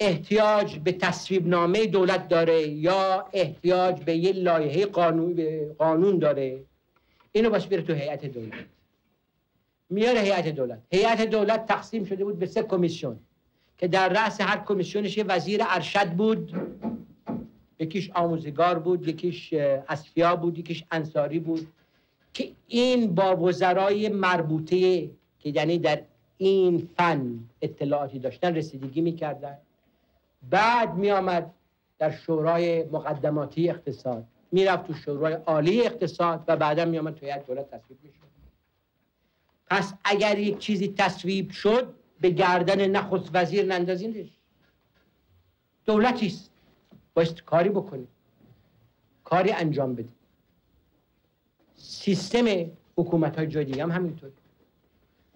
[0.00, 6.64] احتیاج به تصویب نامه دولت داره یا احتیاج به یه لایحه قانون, قانون داره
[7.32, 8.64] اینو باش بره تو هیئت دولت.
[9.90, 10.78] میاره هیئت دولت.
[10.90, 13.18] هیئت دولت تقسیم شده بود به سه کمیسیون
[13.78, 16.52] که در رأس هر کمیسیونش یه وزیر ارشد بود
[17.80, 19.52] یکیش آموزگار بود یکیش
[19.88, 21.66] اسفیا بود یکیش انصاری بود
[22.34, 26.00] که این با وزرای مربوطه که یعنی در
[26.38, 29.58] این فن اطلاعاتی داشتن رسیدگی می‌کردن.
[30.50, 31.50] بعد میآمد
[31.98, 34.24] در شورای مقدماتی اقتصاد.
[34.52, 38.25] می‌رفت تو شورای عالی اقتصاد و بعدا میآمد تو هیئت دولت تصویب می‌شد.
[39.66, 44.28] پس اگر یک چیزی تصویب شد به گردن نخست وزیر نندازینش.
[45.84, 46.50] دولتی است.
[47.14, 48.06] باید کاری بکنه
[49.24, 50.08] کاری انجام بده
[51.74, 54.30] سیستم حکومت های جای دیگه هم همینطور.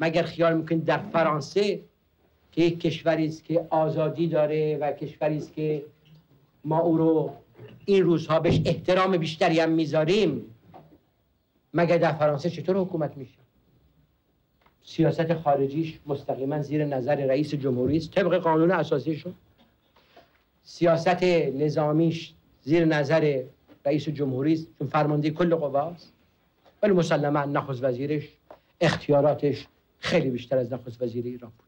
[0.00, 1.80] مگر خیال می‌کنید در فرانسه
[2.52, 5.84] که یک کشوری است که آزادی داره و کشوری است که
[6.64, 7.36] ما او رو
[7.84, 10.54] این روزها بهش احترام بیشتری هم می‌ذاریم؟
[11.74, 13.39] مگر در فرانسه چطور حکومت میشه؟
[14.84, 18.10] سیاست خارجیش مستقیما زیر نظر رئیس جمهوری است.
[18.10, 19.34] طبق قانون اساسیشون
[20.62, 21.22] سیاست
[21.54, 23.42] نظامیش زیر نظر
[23.86, 24.66] رئیس جمهوری است.
[24.78, 26.12] چون فرمانده کل قواست
[26.82, 28.28] ولی مسلما نخست وزیرش
[28.80, 29.66] اختیاراتش
[29.98, 31.66] خیلی بیشتر از نخست وزیر ایران بود.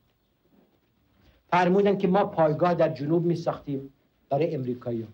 [1.50, 3.92] فرمودن که ما پایگاه در جنوب می ساختیم
[4.30, 5.06] برای امریکایی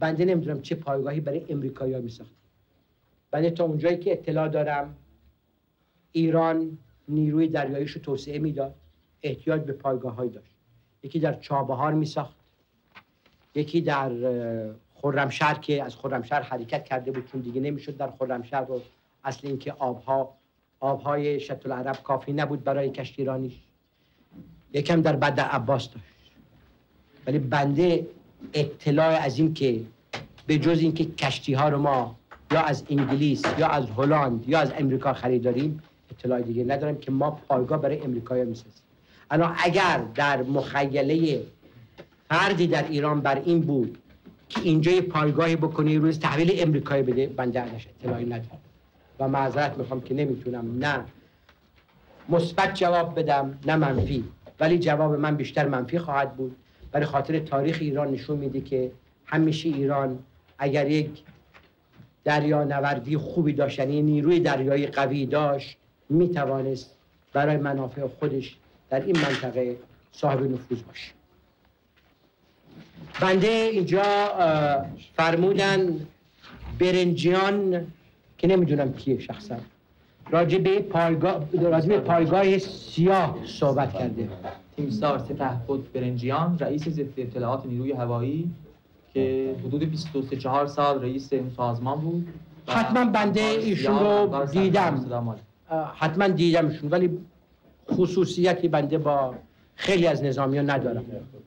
[0.00, 2.36] بنده نمی‌دونم چه پایگاهی برای امریکایی می ساختیم
[3.30, 4.96] بنده تا اونجایی که اطلاع دارم
[6.12, 8.74] ایران نیروی دریاییش رو توسعه می‌داد.
[9.22, 10.54] احتیاج به پایگاه داشت.
[11.02, 12.36] یکی در چابهار می ساخت
[13.54, 14.10] یکی در
[14.94, 18.80] خرمشهر که از خرمشهر حرکت کرده بود چون دیگه نمی‌شد در خرمشهر رو
[19.24, 20.34] اصل اینکه آبها
[20.80, 23.54] آبهای شط العرب کافی نبود برای کشتیرانیش
[24.72, 26.06] یکم در بعد عباس داشت.
[27.26, 28.06] ولی بنده
[28.54, 29.80] اطلاع از این که
[30.46, 32.16] به جز اینکه کشتی ها رو ما
[32.52, 35.82] یا از انگلیس یا از هلند یا از امریکا خریداریم
[36.18, 38.82] اطلاع دیگه ندارم که ما پایگاه برای امریکا می‌سازیم.
[39.30, 41.42] الان اگر در مخیله
[42.28, 43.98] فردی در ایران بر این بود
[44.48, 48.58] که اینجا یه پایگاهی بکنه روز تحویل امریکایی بده بنده ازش اطلاعی ندارم.
[49.20, 51.04] و معذرت می‌خوام که نمی‌تونم نه
[52.28, 54.24] مثبت جواب بدم نه منفی.
[54.60, 56.56] ولی جواب من بیشتر منفی خواهد بود.
[56.92, 58.92] برای خاطر تاریخ ایران نشون میده که
[59.26, 60.18] همیشه ایران
[60.58, 61.22] اگر یک
[62.24, 65.76] دریا نوردی خوبی داشت یعنی نیروی دریایی قوی داشت
[66.12, 66.90] می‌توانست
[67.32, 68.56] برای منافع خودش
[68.90, 69.76] در این منطقه
[70.12, 71.12] صاحب نفوذ باشه.
[73.20, 74.02] بنده اینجا
[75.16, 76.06] فرمودن
[76.78, 77.86] برنجیان
[78.38, 79.56] که نمی‌دونم کیه شخصا.
[80.30, 84.28] راجع به پایگاه راجع پایگاه سیاه صحبت کرده.
[84.76, 88.50] تیمسار سپه بود برنجیان رئیس ضد اطلاعات نیروی هوایی
[89.14, 92.28] که حدود 23 4 سال رئیس این سازمان بود
[92.66, 95.36] حتما بنده ایشون رو دیدم.
[95.94, 97.18] حتما دیدمشون ولی
[97.90, 99.34] خصوصیتی بنده با
[99.76, 101.04] خیلی از نظامی ها ندارم.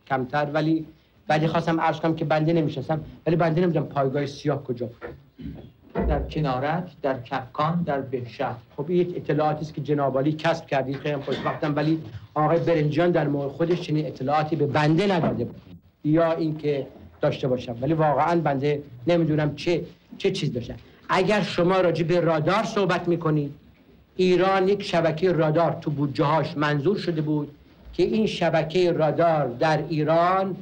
[0.08, 0.86] کمتر ولی
[1.30, 4.90] ولی خواستم عرض کنم که بنده نمیشستم ولی بنده نمی‌دونم پایگاه سیاه کجا.
[6.08, 8.56] در کنارک در کفکان در بهشهر.
[8.78, 12.02] خب این اطلاعاتی است که جنابالی کسب کردید خیلی خوشبختم ولی
[12.34, 15.62] آقای برنجان در مورد خودش چنین اطلاعاتی به بنده نداده بود.
[16.04, 16.88] یا اینکه
[17.22, 17.76] داشته باشم.
[17.82, 19.86] ولی واقعا بنده نمی‌دونم چه
[20.18, 20.76] چه چیز داشته.
[21.10, 23.54] اگر شما راجع به رادار صحبت می‌کنید
[24.16, 27.51] ایران یک شبکه رادار تو بودجه منظور شده بود
[27.93, 30.55] که این شبکه رادار در ایران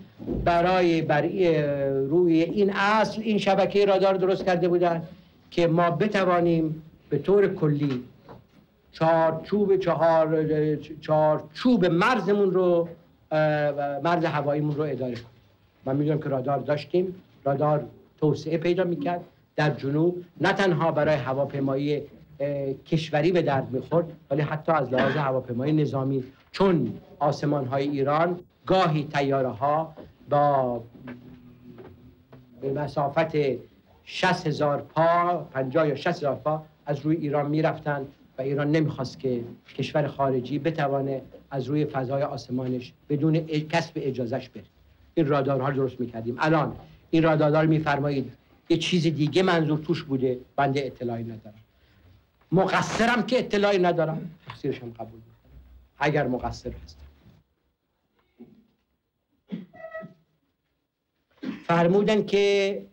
[0.46, 1.64] برای برای
[2.08, 5.04] روی این اصل این شبکه رادار درست کرده بودن
[5.52, 8.04] که ما بتوانیم به طور کلی
[8.92, 10.46] چارچوب چهار
[11.02, 12.90] چارچوب مرزمون رو
[14.04, 15.26] مرز هواییمون رو اداره کنیم.
[15.86, 17.16] من می‌دونم که رادار داشتیم.
[17.46, 17.86] رادار
[18.20, 19.22] توسعه پیدا می‌کرد
[19.56, 20.24] در جنوب.
[20.42, 22.02] نه تنها برای هواپیمایی
[22.86, 24.12] کشوری به درد می‌خورد.
[24.30, 29.94] ولی حتی از لحاظ هواپیمایی نظامی چون آسمان های ایران گاهی تیاره ها
[30.30, 30.84] با
[32.62, 33.36] به مسافت
[34.04, 38.02] 60 هزار پا 50 یا 60 هزار پا از روی ایران می‌رفتن
[38.38, 39.44] و ایران نمی‌خواست که
[39.78, 41.22] کشور خارجی بتوانه
[41.52, 44.64] از روی فضای آسمانش بدون کسب اجازهش بره.
[45.14, 46.36] این رادارها درست می‌کردیم.
[46.40, 46.76] الان
[47.10, 48.32] این رادارها رو میفرمایید
[48.70, 51.63] یه چیز دیگه منظور توش بوده بنده اطلاعی ندارم.
[52.54, 54.32] مقصرم که اطلاعی ندارم.
[54.48, 55.60] تقصیرشم قبول می‌کنم.
[55.98, 57.04] اگر مقصر هستم
[61.68, 62.86] فرمودن که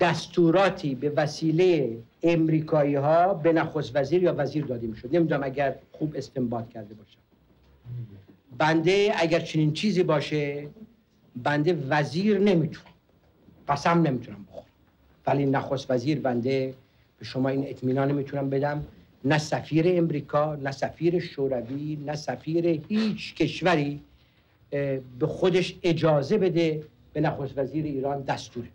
[0.00, 6.16] دستوراتی به وسیله امریکایی ها به نخست وزیر یا وزیر داده می‌شد نمی‌دونم اگر خوب
[6.16, 7.18] استنباط کرده باشم.
[8.58, 10.68] بنده اگر چنین چیزی باشه
[11.42, 12.94] بنده وزیر نمی‌تونم
[13.68, 14.66] قسم نمی‌تونم بخورم.
[15.26, 16.74] ولی نخست وزیر بنده
[17.18, 18.84] به شما این اطمینان نمی‌تونم بدم.
[19.24, 24.00] نه سفیر امریکا نه سفیر شوروی نه سفیر هیچ کشوری
[25.18, 28.72] به خودش اجازه بده به نخست وزیر ایران دستور بده.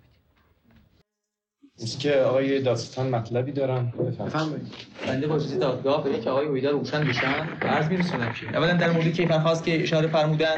[1.99, 3.93] که آقای داستان مطلبی دارن.
[4.19, 4.67] بفرمایید.
[5.07, 7.47] بنده با اجازه دادگاه به که آقای هویدا روشن بشن.
[7.61, 10.57] عرض میرسونم که اولا در مورد کیفرخواست که اشاره فرمودن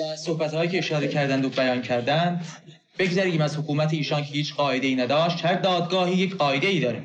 [0.00, 2.46] و صحبت هایی که اشاره کردند و بیان کردند
[2.98, 7.02] بگذاریم از حکومت ایشان که هیچ قاعده ای نداشت هر دادگاهی یک قاعده ای داره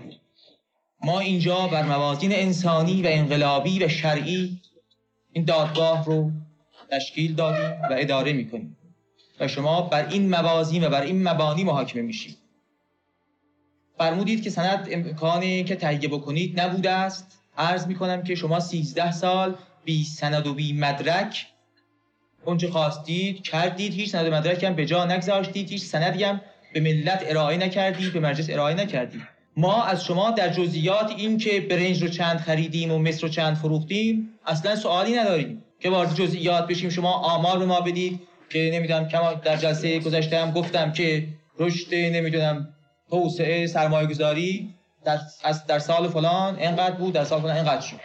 [1.04, 4.62] ما اینجا بر موازین انسانی و انقلابی و شرعی
[5.34, 6.32] این دادگاه رو
[6.92, 8.78] تشکیل دادیم و اداره می‌کنیم.
[9.40, 12.38] و شما بر این موازین و بر این مبانی محاکمه میشید.
[13.98, 17.40] فرمودید که سند امکانی که تهیه بکنید نبوده است.
[17.58, 21.48] عرض می‌کنم که شما 13 سال بی سند و بی مدرک
[22.46, 26.42] اونچه خواستید کردید هیچ سند و مدرک هم به جا نگذاشتید هیچ سندی هم
[26.74, 29.22] به ملت ارائه نکردید به مجلس ارائه نکردید.
[29.58, 33.56] ما از شما در جزئیات این که برنج رو چند خریدیم و مصر رو چند
[33.56, 35.64] فروختیم اصلا سوالی نداریم.
[35.80, 38.20] که وارد جزئیات بشیم شما آمار به ما بدید
[38.50, 41.28] که نمی‌دونم کما در جلسه گذشته هم گفتم که
[41.60, 42.74] رشد نمی‌دونم
[43.10, 44.76] توسعه سرمایه گذاری
[45.06, 45.20] در,
[45.68, 47.98] در سال فلان اینقدر بود در سال فلان اینقدر شد.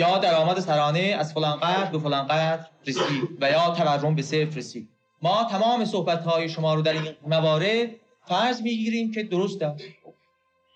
[0.00, 4.56] یا درآمد سرانه از فلان قدر به فلان قدر رسید و یا تورم به صفر
[4.56, 4.88] رسید.
[5.22, 7.88] ما تمام صحبت های شما رو در این موارد
[8.26, 9.74] فرض می‌گیریم که درسته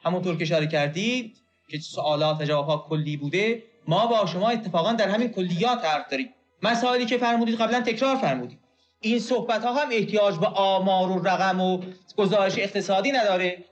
[0.05, 1.37] همونطور که اشاره کردید
[1.71, 6.29] که سوالات و جوابها کلی بوده ما با شما اتفاقا در همین کلیات حرف داریم.
[6.63, 8.59] مسائلی که فرمودید قبلا تکرار فرمودید.
[9.01, 11.83] این صحبت ها هم احتیاج به آمار و رقم و
[12.17, 13.65] گزارش اقتصادی نداره.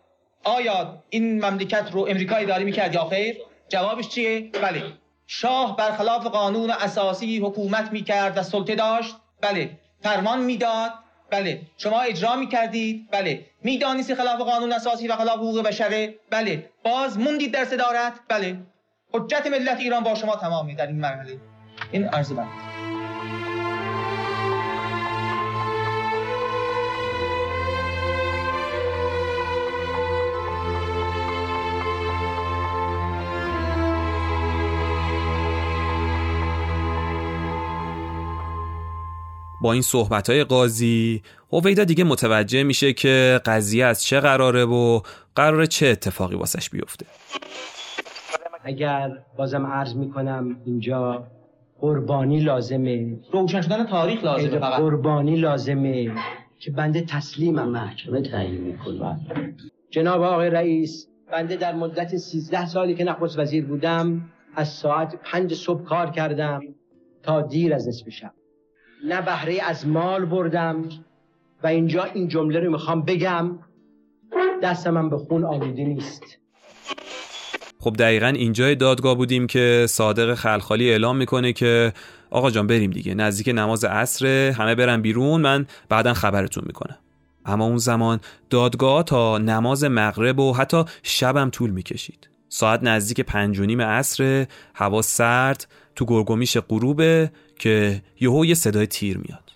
[0.45, 3.37] آیا این مملکت رو امریکا اداره می‌کرد یا خیر؟
[3.69, 4.83] جوابش چیه؟ بله.
[5.35, 9.79] شاه برخلاف قانون اساسی حکومت می‌کرد و سلطه داشت؟ بله.
[10.03, 10.93] فرمان می‌داد؟
[11.31, 11.61] بله.
[11.79, 13.47] شما اجرا می‌کردید؟ بله.
[13.63, 16.71] می‌دانید خلاف قانون اساسی و خلاف حقوق بشره؟ بله.
[16.85, 18.57] باز موندید در صدارت؟ بله.
[19.13, 21.39] حجت ملت ایران با شما تمامی در این مرحله.
[21.93, 22.92] این عرض بند
[39.63, 45.01] با این صحبت های قاضی هویدا دیگه متوجه میشه که قضیه از چه قراره و
[45.35, 47.07] قراره چه اتفاقی واسش بیفته.
[48.65, 51.27] اگر بازم عرض می‌کنم اینجا
[51.81, 53.19] قربانی لازمه.
[53.33, 54.81] روشن شدن تاریخ لازمه فقط.
[54.81, 56.11] قربانی لازمه
[56.59, 59.21] که بنده تسلیمم محکمه تعیین می‌کنه
[59.91, 65.55] جناب آقای رئیس بنده در مدت 13 سالی که نخست وزیر بودم از ساعت پنج
[65.55, 66.61] صبح کار کردم
[67.23, 68.33] تا دیر از نصف شب.
[69.05, 70.89] نه بهره از مال بردم
[71.63, 73.59] و اینجا این جمله رو می‌خوام بگم.
[74.63, 76.23] دستم هم به خون آلوده نیست.
[77.81, 81.93] خب دقیقا اینجای دادگاه بودیم که صادق خلخالی اعلام می‌کنه که
[82.31, 86.99] آقا جان بریم دیگه نزدیک نماز عصر همه برن بیرون من بعدا خبرتون می‌کنم.
[87.47, 92.29] اما اون زمان دادگاه تا نماز مغرب و حتی شبم طول می‌کشید.
[92.49, 97.31] ساعت نزدیک پنج و نیم عصر هوا سرد تو گرگومیش غروبه
[97.63, 99.53] که یهو یه صدای تیر میاد.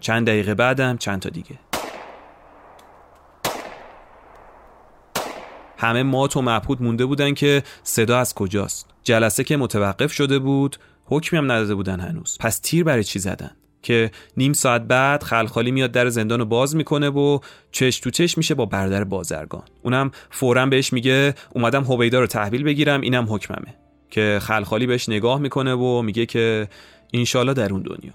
[0.00, 1.58] چند دقیقه بعدم چند تا دیگه.
[5.78, 10.76] همه مات و مبهوت مونده بودن که صدا از کجاست؟ جلسه که متوقف شده بود
[11.04, 12.38] حکمی هم نداده بودن هنوز.
[12.40, 13.50] پس تیر برای چی زدن؟
[13.82, 17.38] که نیم ساعت بعد خلخالی میاد در زندان رو باز می‌کنه و
[17.70, 19.64] چش تو چش میشه با برادر بازرگان.
[19.82, 23.85] اونم فورا بهش میگه اومدم هویدا رو تحویل بگیرم اینم حکممه.
[24.16, 26.68] که خلخالی بهش نگاه می‌کنه و میگه که
[27.14, 28.12] انشالله در اون دنیا.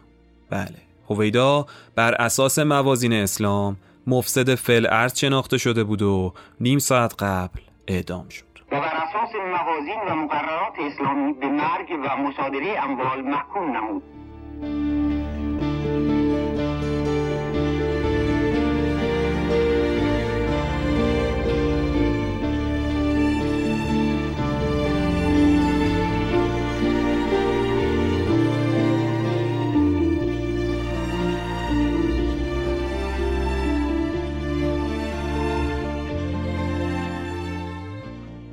[0.50, 0.78] بله.
[1.10, 3.78] هویدا بر اساس موازین اسلام
[4.08, 8.46] مفسد فل ارز شناخته شده بود و نیم ساعت قبل اعدام شد.
[8.72, 14.04] و بر اساس موازین و مقررات اسلامی به مرگ و مصادره اموال محکوم نمود.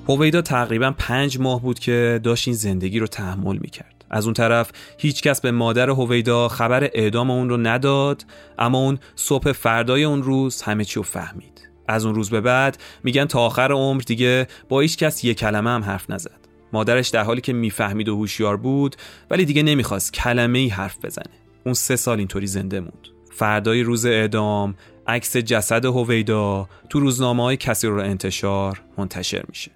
[0.08, 4.04] هویدا تقریبا پنج ماه بود که داشت این زندگی رو تحمل می‌کرد.
[4.10, 8.24] از اون طرف هیچکس به مادر هویدا خبر اعدام اون رو نداد
[8.58, 11.68] اما اون صبح فردای اون روز همه چی رو فهمید.
[11.88, 15.70] از اون روز به بعد میگن تا آخر عمر دیگه با هیچ کس یک کلمه
[15.70, 16.48] هم حرف نزد.
[16.72, 18.96] مادرش در حالی که می‌فهمید و هوشیار بود
[19.30, 21.34] ولی دیگه نمی‌خواست کلمه ای حرف بزنه.
[21.64, 23.08] اون سه سال اینطوری زنده موند.
[23.32, 24.74] فردای روز اعدام
[25.06, 29.70] عکس جسد هویدا تو روزنامه های کسی رو انتشار منتشر میشه.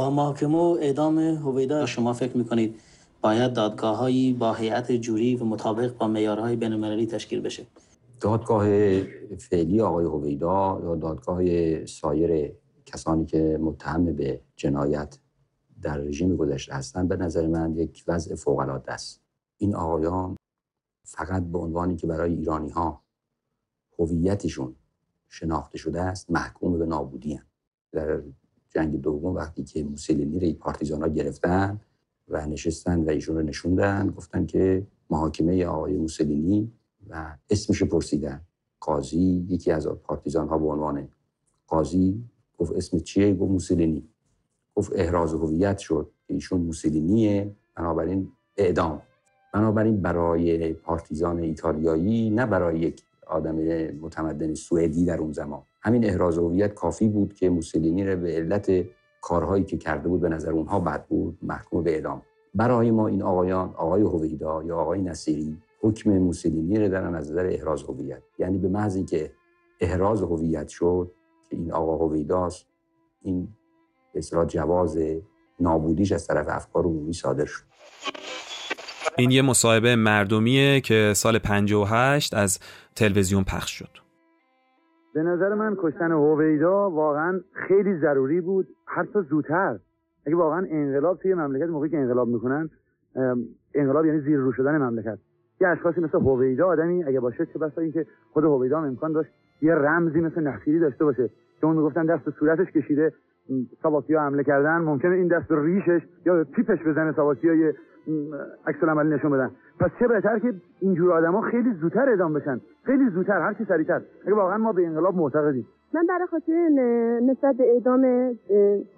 [0.00, 2.80] با محاکمه و اعدام هویدا شما فکر می‌کنید
[3.20, 7.66] باید دادگاههایی با هیئت جوری و مطابق با معیارهای بین‌المللی تشکیل بشه
[8.20, 8.64] دادگاه
[9.38, 11.42] فعلی آقای هویدا یا دادگاه
[11.86, 12.52] سایر
[12.86, 15.18] کسانی که متهم به جنایت
[15.82, 19.20] در رژیم گذشته هستند به نظر من یک وضع فوق است
[19.58, 20.36] این آقایان
[21.04, 23.02] فقط به عنوانی که برای ایرانی ها
[23.98, 24.76] هویتشون
[25.28, 27.46] شناخته شده است محکوم به نابودی هم.
[27.92, 28.22] در
[28.70, 31.80] جنگ دوم وقتی که موسولینی رو پارتیزان ها گرفتن
[32.28, 36.72] و نشستن و ایشون رو نشوندن گفتن که محاکمه آقای موسولینی
[37.08, 38.40] و اسمش پرسیدن.
[38.80, 41.08] قاضی یکی از پارتیزان ها به عنوان
[41.66, 42.24] قاضی
[42.58, 44.08] گفت اسم چیه؟ گفت موسولینی
[44.74, 46.10] گفت احراز هویت شد.
[46.26, 49.02] ایشون موسولینیه بنابراین اعدام.
[49.54, 53.56] بنابراین برای پارتیزان ایتالیایی نه برای یک آدم
[53.92, 55.62] متمدن سوئدی در اون زمان.
[55.82, 58.70] همین احراز هویت کافی بود که موسولینی رو به علت
[59.20, 62.22] کارهایی که کرده بود به نظر اونها بد بود محکوم به اعدام
[62.54, 67.46] برای ما این آقایان آقای هویدا یا آقای نصیری حکم موسولینی رو دارن از نظر
[67.46, 68.22] احراز هویت.
[68.38, 69.32] یعنی به محض اینکه
[69.80, 71.12] احراز هویت شد
[71.50, 72.66] که این آقا هویداست
[73.22, 73.48] این
[74.14, 74.98] به جواز
[75.60, 77.62] نابودیش از طرف افکار عمومی صادر شد.
[79.18, 82.58] این یه مصاحبه مردمیه که سال 58 از
[82.94, 83.99] تلویزیون پخش شد.
[85.14, 88.66] به نظر من کشتن هویدا واقعا خیلی ضروری بود.
[88.86, 89.78] حتی زودتر.
[90.26, 92.68] اگه واقعا انقلاب توی مملکت موقعی که انقلاب می‌کنن
[93.74, 95.18] انقلاب یعنی زیر رو شدن مملکت.
[95.60, 99.30] یه اشخاصی مثل هویدا آدمی اگه باشه چه بسا اینکه خود هویدا هم امکان داشت
[99.62, 101.28] یه رمزی مثل نصیری داشته باشه.
[101.60, 103.12] که اون می‌گفتن دست صورتش کشیده
[103.82, 104.78] سواکی ها حمله کردن.
[104.78, 107.74] ممکنه این دست ریشش یا تیپش بزنه سواکی ها یه
[108.66, 109.50] عکس نشون بدن.
[109.80, 114.00] پس چه بهتر که اینجور آدما خیلی زودتر اعدام بشن؟ خیلی زودتر هر کی سریعتر.
[114.26, 115.66] اگه واقعا ما به انقلاب معتقدیم.
[115.94, 116.68] من برای خاطر
[117.22, 118.04] نسبت به اعدام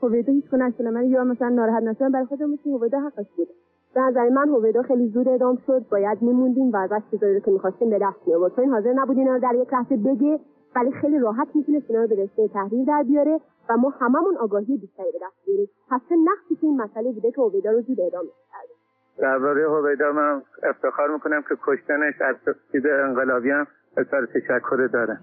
[0.02, 3.48] هویدا هیچ کنه من یا مثلا ناراحت نشدم برای خاطر که هویدا حقش بود.
[3.94, 7.90] به نظر من هویدا خیلی زود اعدام شد باید میموندیم و ازش چیزایی که می‌خواستیم
[7.90, 8.56] به دست میآورد.
[8.56, 10.40] چون حاضر نبود اینا در یک لحظه بگه
[10.76, 14.76] ولی خیلی راحت می‌تونست اینا رو به رشته تحریر در بیاره و ما هممون آگاهی
[14.76, 15.68] بیشتری به دست بیاریم.
[15.90, 18.81] پس چه نقشی که این مسئله بوده که هویدا رو زود اعدام کرده
[19.18, 22.36] درباره هویدا من افتخار می‌کنم که کشتنش از
[22.72, 25.18] دید انقلابی هم اظهار تشکر داره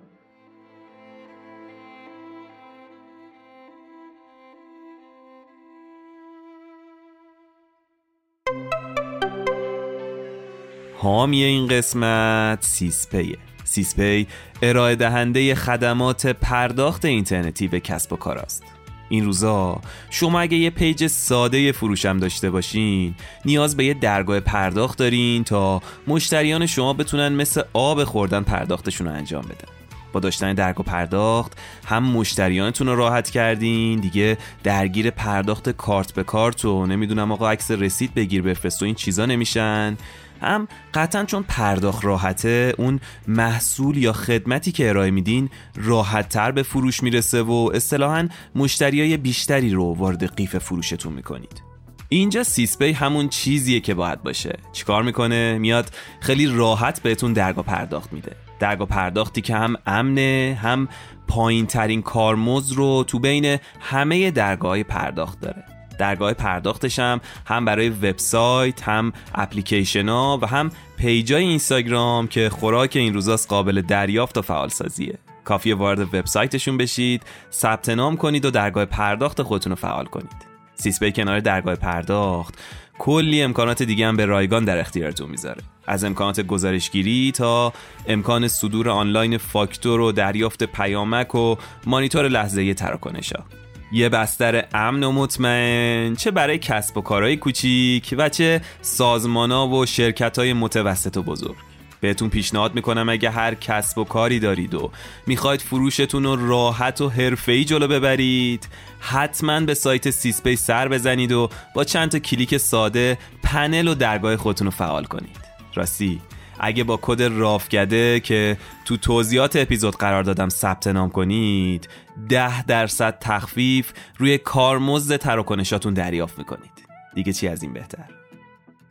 [10.97, 14.27] حامی این قسمت سیسپیه سیسپی
[14.61, 18.78] ارائه دهنده خدمات پرداخت اینترنتی به کسب و کار است.
[19.09, 19.81] این روزا.
[20.09, 25.81] شما اگه یه page ساده فروشم داشته باشین نیاز به یه درگاه پرداخت دارین تا
[26.07, 29.71] مشتریان شما بتونن مثل آب خوردن پرداختشون رو انجام بدن.
[30.13, 36.65] با داشتن درگاه پرداخت هم مشتریانتون رو راحت کردین دیگه درگیر پرداخت کارت به کارت
[36.65, 39.97] و نمی‌دونم آقا عکس رسید بگیر بفرست و این چیزا نمیشن.
[40.41, 46.63] هم قطعا چون پرداخت راحته اون محصول یا خدمتی که ارائه میدین راحت تر به
[46.63, 51.63] فروش می‌رسه و اصطلاحا مشتریای بیشتری رو وارد قیف فروشتون می‌کنید.
[52.09, 54.57] اینجا سیسپی همون چیزیه که باید باشه.
[54.73, 58.35] چیکار می‌کنه؟ میاد خیلی راحت بهتون درگاه پرداخت میده.
[58.59, 60.87] درگاه پرداختی که هم امنه هم
[61.27, 65.78] پایین ترین کارمز رو تو بین همه درگاه پرداخت داره.
[65.99, 72.49] درگاه پرداختش هم هم برای وبسایت هم اپلیکیشن ها و هم page ای اینستاگرام که
[72.49, 78.45] خوراک این روزاست قابل دریافت و فعال سازیه کافیه وارد وبسایتشون بشید ثبت نام کنید
[78.45, 80.49] و درگاه پرداخت خودتون رو فعال کنید.
[80.75, 82.59] سیسپی کنار درگاه پرداخت
[82.99, 85.61] کلی امکانات دیگه هم به رایگان در اختیارتون می‌ذاره.
[85.87, 87.73] از امکانات گزارشگیری تا
[88.07, 93.58] امکان صدور آنلاین فاکتور و دریافت پیامک و مانیتور لحظه تراکنش ها
[93.91, 99.85] یه بستر امن و مطمئن چه برای کسب و کارهای کوچیک و چه سازمانا و
[99.85, 101.55] شرکت های متوسط و بزرگ.
[102.01, 104.91] بهتون پیشنهاد می‌کنم اگه هر کسب و کاری دارید و
[105.27, 108.67] می‌خواید فروشتون رو راحت و حرفه‌ای جلو ببرید
[108.99, 114.37] حتما به سایت سیسپی سر بزنید و با چند تا کلیک ساده پنل و درگاه
[114.37, 115.37] خودتون رو فعال کنید.
[115.75, 116.21] راستی
[116.59, 121.89] اگه با کد رافگده که تو توضیحات اپیزود قرار دادم ثبت نام کنید
[122.29, 126.71] ده درصد تخفیف روی کارمزد تراکنشاتون دریافت می‌کنید.
[127.15, 128.05] دیگه چی از این بهتر؟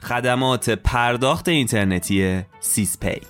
[0.03, 3.21] خدمات پرداخت اینترنتی سیسپی.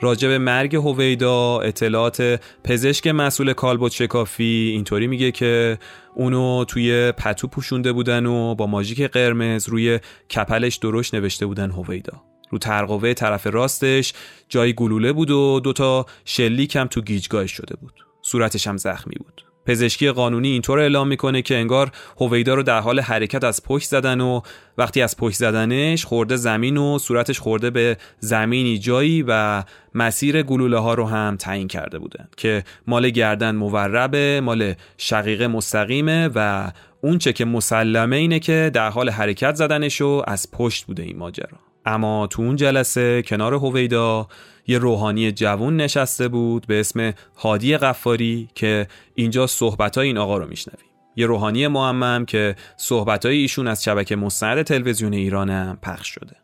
[0.00, 5.78] راجع به مرگ هویدا اطلاعات پزشک مسئول کالبوت شکافی اینطوری میگه که
[6.14, 12.22] اونو توی پتو پوشونده بودن و با ماژیک قرمز روی کپلش درشت نوشته بودن هویدا.
[12.50, 14.12] رو ترقوه طرف راستش
[14.48, 17.92] جای گلوله بود و دوتا شلیک هم تو گیجگاهش شده بود.
[18.22, 19.47] صورتش هم زخمی بود.
[19.68, 21.90] پزشکی قانونی اینطور اعلام می‌کنه که انگار
[22.20, 24.40] هویدا رو در حال حرکت از پشت زدن و
[24.78, 29.64] وقتی از پشت زدنش خورده زمین و صورتش خورده به زمینی جایی و
[29.94, 36.30] مسیر گلوله ها رو هم تعیین کرده بودن که مال گردن موربه مال شقیقه مستقیمه
[36.34, 41.18] و اونچه که مسلمه اینه که در حال حرکت زدنش و از پشت بوده این
[41.18, 41.58] ماجرا.
[41.86, 44.28] اما تو اون جلسه کنار هویدا
[44.70, 50.46] یه روحانی جوون نشسته بود به اسم هادی قفاری که اینجا صحبت این آقا رو
[50.48, 50.88] میشنویم.
[51.16, 56.36] یه روحانی معمم که صحبت ایشون از شبکه مستند تلویزیون ایرانم پخش شده.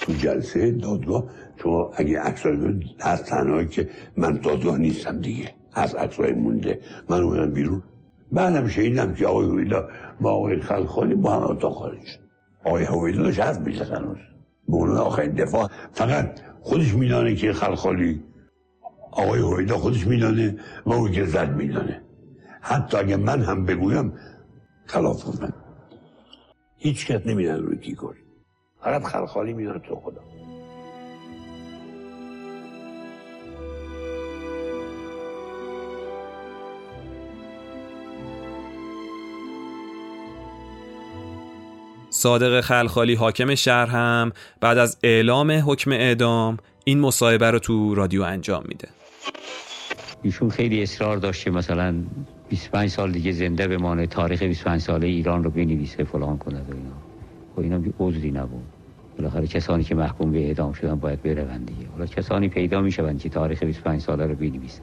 [0.00, 1.24] تو جلسه دادگاه
[1.56, 2.56] تو اگه عکسای
[3.00, 6.80] از تنهایی که من دادگاه نیستم دیگه از عکسای مونده.
[7.08, 7.82] من اومدم بیرون.
[8.32, 9.88] بعدم شنیدم که آقای هویدا
[10.20, 12.18] با آقای خلخالی با هم اتاق خارج
[12.64, 14.18] آقای هویدا داشت حرف می‌زد هنوز.
[14.68, 18.22] به دفاع فقط خودش میدانه که خلخالی
[19.10, 22.02] آقای هویدا خودش میدانه و اون که زد میدانه.
[22.60, 24.12] حتی اگه من هم بگویم
[24.86, 25.52] خلاف کنم
[26.76, 28.18] هیچ کس نمیدن روی کی کنی
[28.80, 30.20] فقط خلخالی میدانه تو خدا.
[42.16, 48.22] صادق خلخالی حاکم شهر هم بعد از اعلام حکم اعدام این مصاحبه رو تو رادیو
[48.22, 48.88] انجام میده.
[50.22, 51.94] ایشون خیلی اصرار داشت که مثلا
[52.48, 56.96] 25 سال دیگه زنده بمانه تاریخ 25 ساله ایران رو بنویسه فلان کنه و اینا.
[57.54, 58.64] خب اینا بی عذری نبود.
[59.18, 61.88] بالاخره کسانی که محکوم به اعدام شدن باید برون دیگه.
[61.92, 64.82] حالا کسانی پیدا می‌شوند که تاریخ 25 ساله رو بنویسن.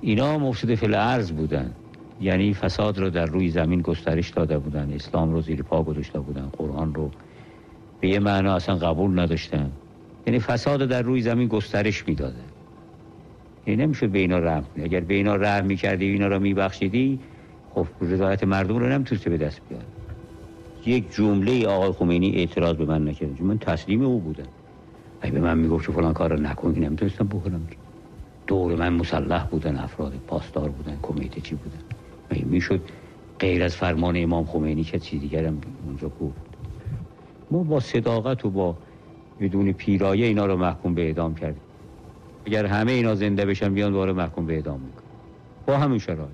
[0.00, 1.72] اینا مفسد فل ارز بودن.
[2.20, 6.48] یعنی فساد رو در روی زمین گسترش داده بودن اسلام رو زیر پا گذاشته بودن
[6.52, 7.10] قرآن رو
[8.00, 9.70] به یه معنا اصلا قبول نداشتن.
[10.26, 12.44] یعنی فساد در روی زمین گسترش می‌داده.
[13.66, 17.20] یعنی نمیشه به اینا رحم اگر به اینا رحم می‌کردی اینا رو میبخشیدی
[17.74, 19.84] خب رضایت مردم رو نمی‌تونسته به دست بیاد
[20.86, 23.42] یک جمله آقای خمینی اعتراض به من نکرد.
[23.42, 24.48] من تسلیم او بودم.
[25.20, 27.66] اگه به من می‌گفت که فلان کار رو نکنی نمی‌تونستم بکنم
[28.46, 31.89] دور من مسلح بودن افراد پاسدار بودن کمیته چی بودن.
[32.30, 32.80] می‌شد
[33.38, 36.40] غیر از فرمان امام خمینی که چیز دیگر هم اونجا گفت.
[37.50, 38.76] ما با صداقت و با
[39.40, 41.62] بدون پیرایه اینا رو محکوم به اعدام کردیم.
[42.46, 45.02] اگر همه اینا زنده بشن بیان دوباره محکوم به اعدام میکن
[45.66, 46.30] با همون شرایط.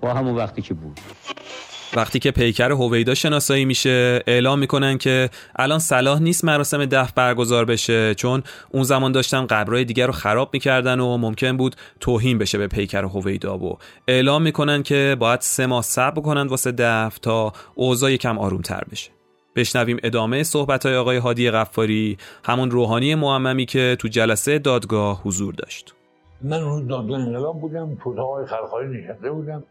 [0.00, 1.00] با همون وقتی که بود.
[1.96, 7.64] وقتی که پیکر هویدا شناسایی میشه اعلام می‌کنن که الان صلاح نیست مراسم دفن برگزار
[7.64, 12.58] بشه چون اون زمان داشتن قبرهای دیگر رو خراب می‌کردن و ممکن بود توهین بشه
[12.58, 13.58] به پیکر هویدا.
[13.58, 18.82] و اعلام می‌کنن که باید سه ماه صبر کنن واسه دفن تا اوضاع یکم آرومتر
[18.90, 19.10] بشه.
[19.56, 25.54] بشنویم ادامه صحبت های آقای هادی غفاری همون روحانی معممی که تو جلسه دادگاه حضور
[25.54, 25.94] داشت.
[26.42, 29.62] من اون دادگاه انقلاب بودم تو آقای خلخالی نشسته بودم.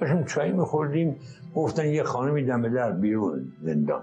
[0.00, 1.16] داشتیم چای میخوردیم.
[1.54, 4.02] گفتن یه خانمی دم در بیرون زندان.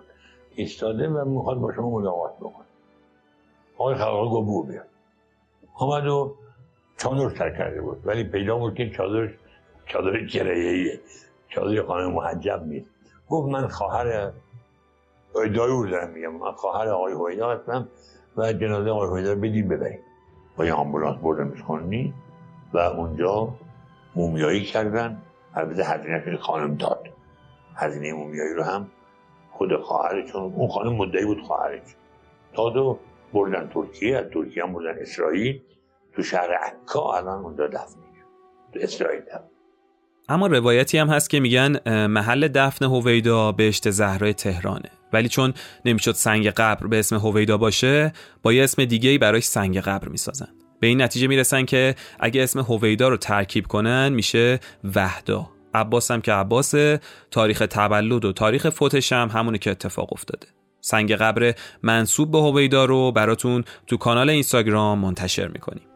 [0.56, 2.66] ایستاده و می‌خواد با شما ملاقات بکنه.
[3.78, 4.86] آقای خلقا گفت بو بیاد
[5.76, 6.36] آمد و
[6.98, 8.02] چادر سر کرده بود.
[8.06, 9.30] ولی پیدا بود که چادر
[9.86, 11.00] چادر کرایه‌ایه
[11.50, 12.90] چادر خانه محجب نیست.
[13.30, 14.32] گفت من خواهر
[15.34, 16.36] رو دارم میگم.
[16.36, 17.88] من خواهر آقای هویدا هستم
[18.38, 20.00] و جنازه آقای هویدا رو بدیم ببریم.
[20.58, 22.14] با یه آمبولانس بردمش خونی
[22.74, 23.54] و اونجا
[24.16, 25.22] مومیایی کردن.
[25.56, 27.10] البته هزینه خانم داد.
[27.80, 28.88] هزینه مومیایی رو هم
[29.52, 31.82] خود خواهرش چون اون خانم مدعی بود خواهرش.
[32.54, 33.00] داد و
[33.34, 35.62] بردن ترکیه از ترکیه هم بردن اسرائیل.
[36.16, 38.00] تو شهر عکا الان اونجا دفن
[38.74, 39.50] تو اسرائیل دفن
[40.30, 44.92] اما روایتی هم هست که میگن محل دفن هویدا بهشت زهرای تهرانه.
[45.14, 45.54] ولی چون
[45.86, 50.08] نمی‌شد سنگ قبر به اسم هویدا باشه با یه اسم دیگه ای براش سنگ قبر
[50.08, 50.48] می‌سازن.
[50.80, 54.60] به این نتیجه می‌رسن که اگه اسم هویدا رو ترکیب کنن میشه
[54.96, 55.50] وحدا.
[55.74, 56.74] عباس هم که عباس
[57.32, 60.48] تاریخ تولد و تاریخ فوتش هم همونه که اتفاق افتاده.
[60.82, 65.89] سنگ قبر منصوب به هویدا رو براتون تو کانال اینستاگرام منتشر می‌کنیم.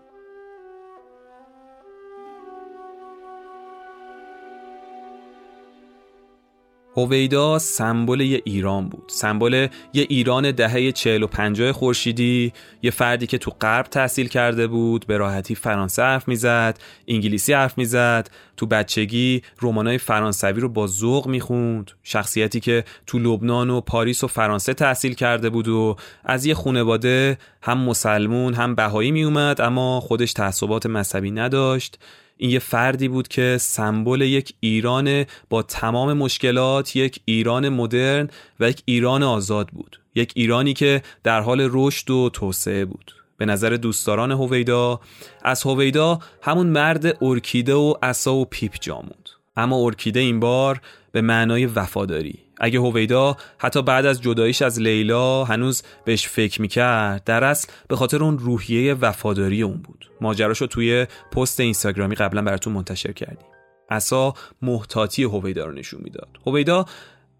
[6.98, 9.03] هویدا سمبل یه ایران بود.
[9.07, 12.53] سمبل یه ایران دهه چهل و پنجاه خورشیدی
[12.84, 17.78] یه فردی که تو غرب تحصیل کرده بود به راحتی فرانسه حرف می‌زد انگلیسی حرف
[17.78, 21.91] می‌زد تو بچگی رمانای فرانسوی رو با ذوق می‌خوند.
[22.03, 27.38] شخصیتی که تو لبنان و پاریس و فرانسه تحصیل کرده بود و از یه خونواده
[27.61, 31.99] هم مسلمون هم بهایی میومد اما خودش تعصبات مذهبی نداشت.
[32.38, 38.30] این یه فردی بود که سمبل یک ایران با تمام مشکلات یک ایران مدرن
[38.60, 39.99] و یک ایران آزاد بود.
[40.15, 43.11] یک ایرانی که در حال رشد و توسعه بود.
[43.38, 44.99] به نظر دوستداران هویدا
[45.43, 50.81] از هویدا همون مرد ارکیده و عصا و پیپ جاموند اما ارکیده این بار
[51.14, 52.40] به معنای وفاداری.
[52.60, 57.95] اگه هویدا حتی بعد از جداییش از لیلا هنوز بهش فکر می‌کرد در اصل به
[57.95, 60.11] خاطر اون روحیه وفاداری اون بود.
[60.22, 63.48] ماجراشو توی پست اینستاگرامی قبلا براتون منتشر کردیم.
[63.90, 66.30] اسا محتاطی هویدا رو نشون می‌داد.
[66.45, 66.85] هویدا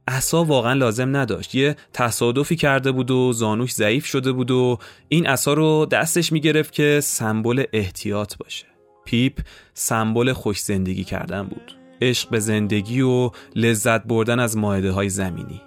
[0.08, 1.56] اسا واقعا لازم نداشت.
[1.56, 4.80] یه تصادفی کرده بود و زانوش ضعیف شده بود و
[5.10, 8.66] این عصا رو دستش می‌گرفت که سمبل احتیاط باشه.
[9.06, 9.40] پیپ
[9.74, 11.83] سمبل خوش زندگی کردن بود.
[12.04, 15.62] عشق به زندگی و لذت بردن از مائده های زمینی.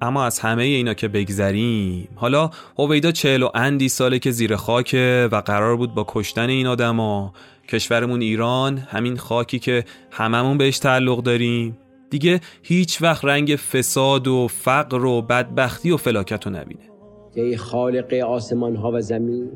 [0.00, 5.28] اما از همه اینا که بگذریم حالا هویدا چهل و اندی ساله که زیر خاکه
[5.32, 7.32] و قرار بود با کشتن این آدما
[7.68, 11.78] کشورمون ایران همین خاکی که هممون بهش تعلق داریم.
[12.10, 16.90] دیگه هیچ وقت رنگ فساد و فقر و بدبختی و فلاکت رو نبینه.
[17.34, 19.50] ای خالق آسمان ها و زمین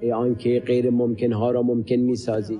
[0.00, 2.58] ای آنکه غیر ممکن ها را ممکن می سازی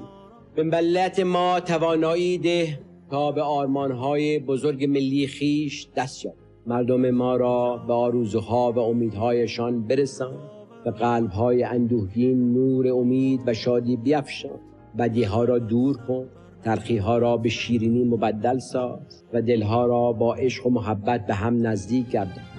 [0.54, 2.78] به ملت ما توانایی ده
[3.10, 6.38] تا به آرمانهای بزرگ ملی خیش دست یابد.
[6.66, 10.38] مردم ما را به آرزوها و امیدهایشان برسان
[10.84, 14.60] به قلبهای اندوهگین نور امید و شادی بیفشان.
[14.98, 16.28] بدیها را دور کن
[16.64, 21.66] تلخیها را به شیرینی مبدل ساز و دلها را با عشق و محبت به هم
[21.66, 22.53] نزدیک گردان.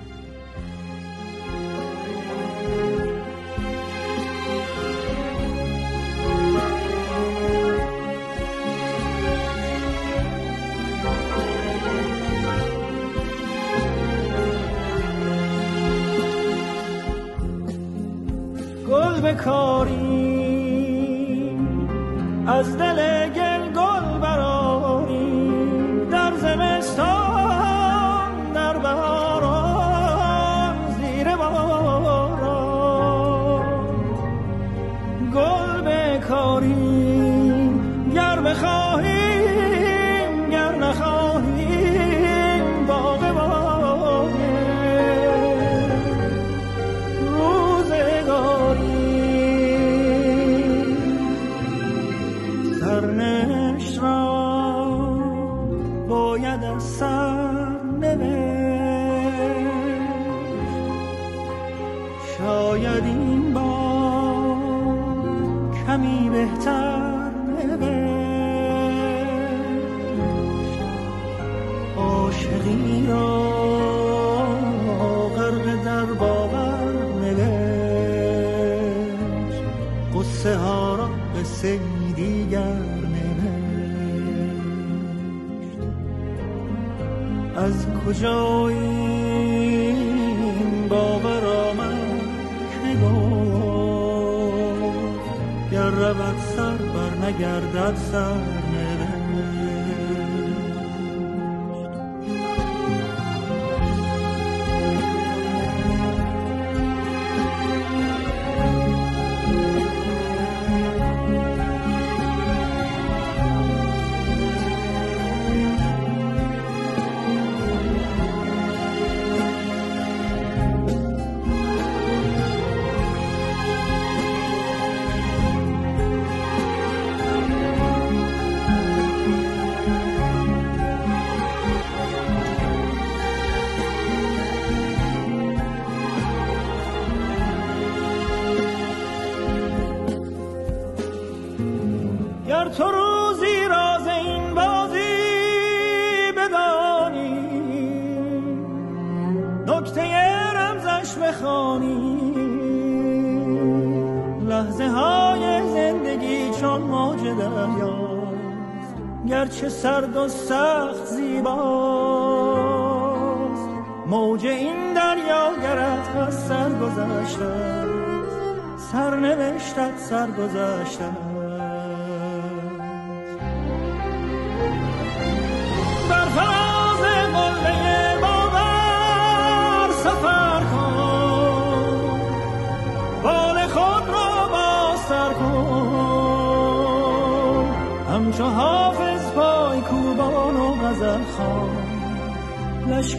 [22.48, 23.00] از دل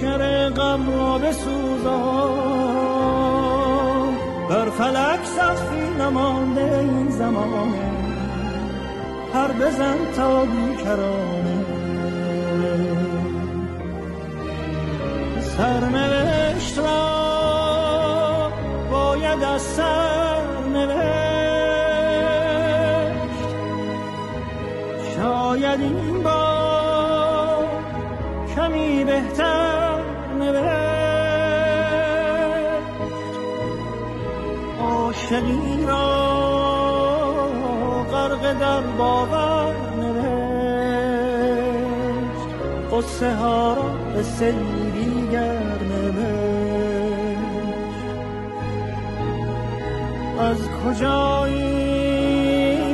[0.07, 2.47] لشکر غم را بسوزان.
[4.49, 7.91] بر فلک سخفی نمانده این زمانه
[9.35, 11.65] هر بزن تا بیکرانه.
[15.41, 18.51] سرنوشت را
[18.91, 20.06] باید از سرنوشت
[35.27, 36.07] عاشقی را
[38.12, 41.36] غرق در باور نوشت.
[42.93, 43.82] قصه ها را
[44.15, 44.23] به
[44.93, 45.59] دیگر
[50.40, 52.89] از کجا این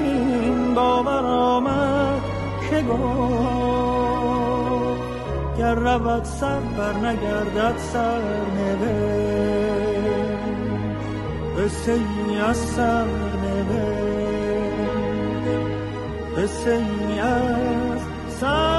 [0.74, 2.22] باور آمد
[2.70, 3.02] که گفت
[5.58, 8.20] گر رود سر بر نگردد سر
[8.56, 9.52] نوشت.
[11.58, 13.04] قصه از سر
[13.42, 14.32] نوشت
[17.20, 18.02] از
[18.40, 18.71] سر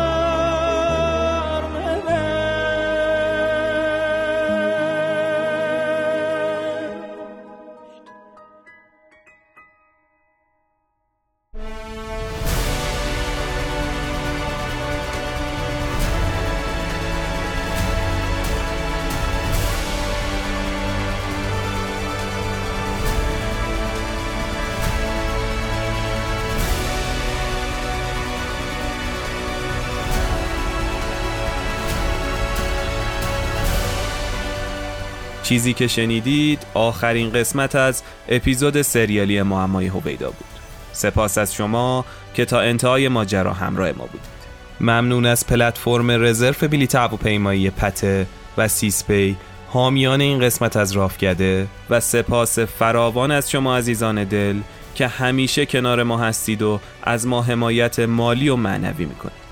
[35.53, 40.47] چیزی که شنیدید آخرین قسمت از اپیزود سریالی معمای هویدا بود.
[40.91, 44.33] سپاس از شما که تا انتهای ماجرا همراه ما بودید.
[44.81, 48.27] ممنون از پلتفرم رزرو بلیط هواپیمایی پته
[48.57, 49.37] و سیسپی
[49.69, 54.59] حامیان این قسمت از رافگده و سپاس فراوان از شما عزیزان دل
[54.95, 59.42] که همیشه کنار ما هستید و از ما حمایت مالی و معنوی می‌کنید.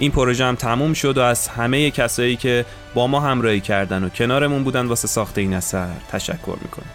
[0.00, 2.64] این پروژه هم تموم شد و از همه کسایی که
[2.94, 6.90] با ما همراهی کردن و کنارمون بودن واسه ساخت این اثر تشکر می‌کنم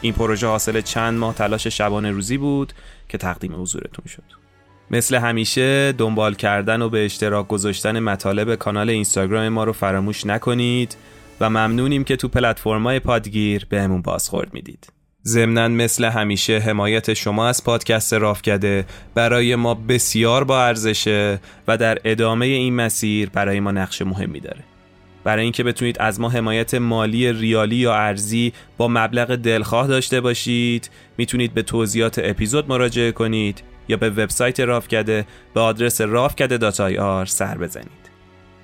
[0.00, 2.72] این پروژه حاصل چند ماه تلاش شبانه روزی بود
[3.08, 4.22] که تقدیم حضورتون شد
[4.90, 10.96] مثل همیشه دنبال کردن و به اشتراک گذاشتن مطالب کانال اینستاگرام ما رو فراموش نکنید
[11.40, 14.95] و ممنونیم که تو پلتفرم‌های پادگیر بهمون بازخورد می‌دید.
[15.26, 18.84] ضمنا مثل همیشه حمایت شما از پادکست رافکده
[19.14, 24.64] برای ما بسیار با ارزشه و در ادامه این مسیر برای ما نقش مهمی داره.
[25.24, 30.90] برای اینکه بتونید از ما حمایت مالی ریالی یا ارزی با مبلغ دلخواه داشته باشید
[31.18, 38.06] می‌تونید به توضیحات اپیزود مراجعه کنید یا به وبسایت رافکده به آدرس rafkade.ir سر بزنید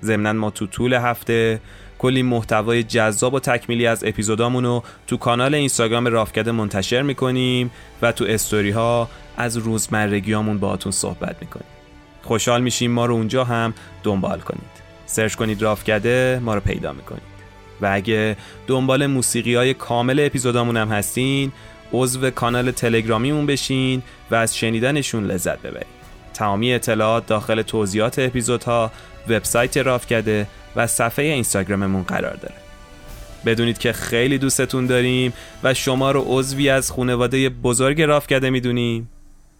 [0.03, 1.59] ضمنا ما تو طول هفته
[2.03, 7.71] کلی محتوای جذاب و تکمیلی از اپیزودامون رو تو کانال اینستاگرام رافکده منتشر می‌کنیم
[8.01, 11.65] و تو استوری ها از روزمرگیامون باهاتون صحبت می‌کنیم.
[12.23, 13.73] خوشحال میشیم ما رو اونجا هم
[14.03, 14.73] دنبال کنید.
[15.05, 17.23] سرچ کنید رافکده ما رو پیدا می‌کنید.
[17.81, 21.51] و اگه دنبال موسیقی های کامل اپیزودامون هم هستین
[21.93, 26.03] عضو کانال تلگرامیمون بشین و از شنیدنشون لذت ببرید.
[26.33, 28.91] تمامی اطلاعات داخل توضیحات اپیزودها
[29.29, 32.55] وبسایت رافکده و صفحه اینستاگراممون قرار داره.
[33.45, 35.33] بدونید که خیلی دوستتون داریم
[35.63, 39.09] و شما رو عضوی از خانواده بزرگ رافکده می‌دونیم.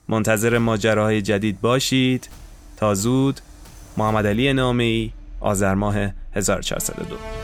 [0.08, 2.30] منتظر ماجراهای جدید باشید.
[2.78, 3.40] تا زود
[3.98, 5.96] محمد علی نامی آذر ماه
[6.36, 7.43] 1402